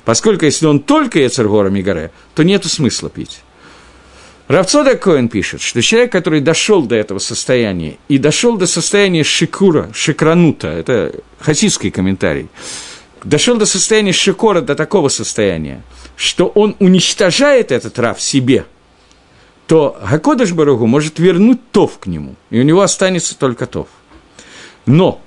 [0.09, 3.41] Поскольку если он только Ецергора Мигаре, то нет смысла пить.
[4.47, 9.91] Равцода Коэн пишет, что человек, который дошел до этого состояния и дошел до состояния шикура,
[9.93, 12.49] шикранута, это хасидский комментарий,
[13.23, 15.83] дошел до состояния шикора, до такого состояния,
[16.17, 18.65] что он уничтожает этот рав себе,
[19.67, 23.89] то Гакодыш Баругу может вернуть тов к нему, и у него останется только тов.
[24.87, 25.21] Но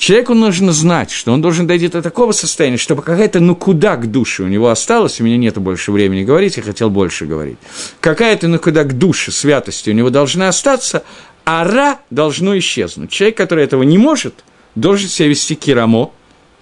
[0.00, 4.10] Человеку нужно знать, что он должен дойти до такого состояния, чтобы какая-то ну куда к
[4.10, 7.58] душе у него осталась, у меня нет больше времени говорить, я хотел больше говорить,
[8.00, 11.02] какая-то ну куда к душе святости у него должна остаться,
[11.44, 13.10] а ра должно исчезнуть.
[13.10, 14.42] Человек, который этого не может,
[14.74, 16.12] должен себя вести кирамо,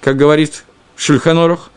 [0.01, 0.65] как говорит
[0.97, 1.71] Шульханорох,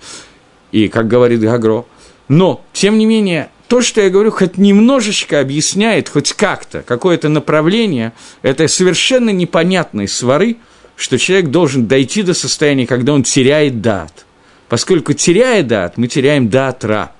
[0.71, 1.85] и как говорит Гагро.
[2.27, 8.13] Но, тем не менее, то, что я говорю, хоть немножечко объясняет, хоть как-то, какое-то направление,
[8.41, 10.57] это совершенно непонятные свары–
[11.01, 14.25] что человек должен дойти до состояния, когда он теряет дат.
[14.69, 17.11] Поскольку теряя дат, мы теряем датра.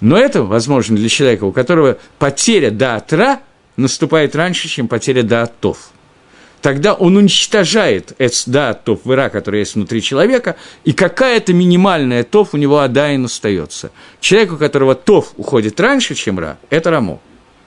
[0.00, 3.42] Но это возможно для человека, у которого потеря датра
[3.76, 5.90] наступает раньше, чем потеря датов.
[6.62, 8.16] Тогда он уничтожает
[8.46, 13.90] датов вера, который есть внутри человека, и какая-то минимальная тов у него адайн остается.
[14.20, 17.20] Человек, у которого тов уходит раньше, чем ра, это рамо.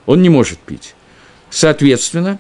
[0.07, 0.95] Он не может пить.
[1.51, 2.39] Соответственно,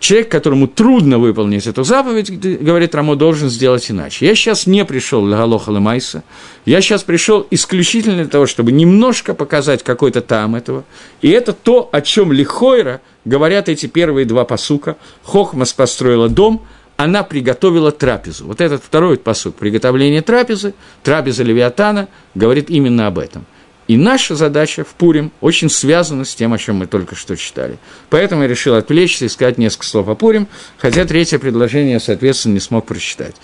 [0.00, 2.30] человек, которому трудно выполнить эту заповедь,
[2.60, 4.26] говорит Рамо, должен сделать иначе.
[4.26, 6.24] Я сейчас не пришел для Галоха Майса,
[6.64, 10.84] я сейчас пришел исключительно для того, чтобы немножко показать какой-то там этого.
[11.20, 14.96] И это то, о чем Лихойра говорят эти первые два посука.
[15.22, 16.62] Хохмас построила дом,
[16.96, 18.46] она приготовила трапезу.
[18.46, 23.46] Вот этот второй посуд, приготовление трапезы, трапеза Левиатана, говорит именно об этом.
[23.90, 27.76] И наша задача в Пурим очень связана с тем, о чем мы только что читали.
[28.08, 30.46] Поэтому я решил отвлечься и сказать несколько слов о Пурим,
[30.78, 33.34] хотя третье предложение, соответственно, не смог прочитать.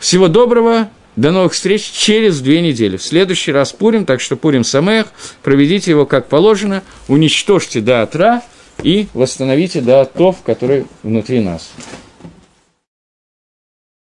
[0.00, 2.96] Всего доброго, до новых встреч через две недели.
[2.96, 5.06] В следующий раз Пурим, так что Пурим Самех,
[5.44, 8.42] проведите его как положено, уничтожьте до отра
[8.82, 11.70] и восстановите до отов, который внутри нас.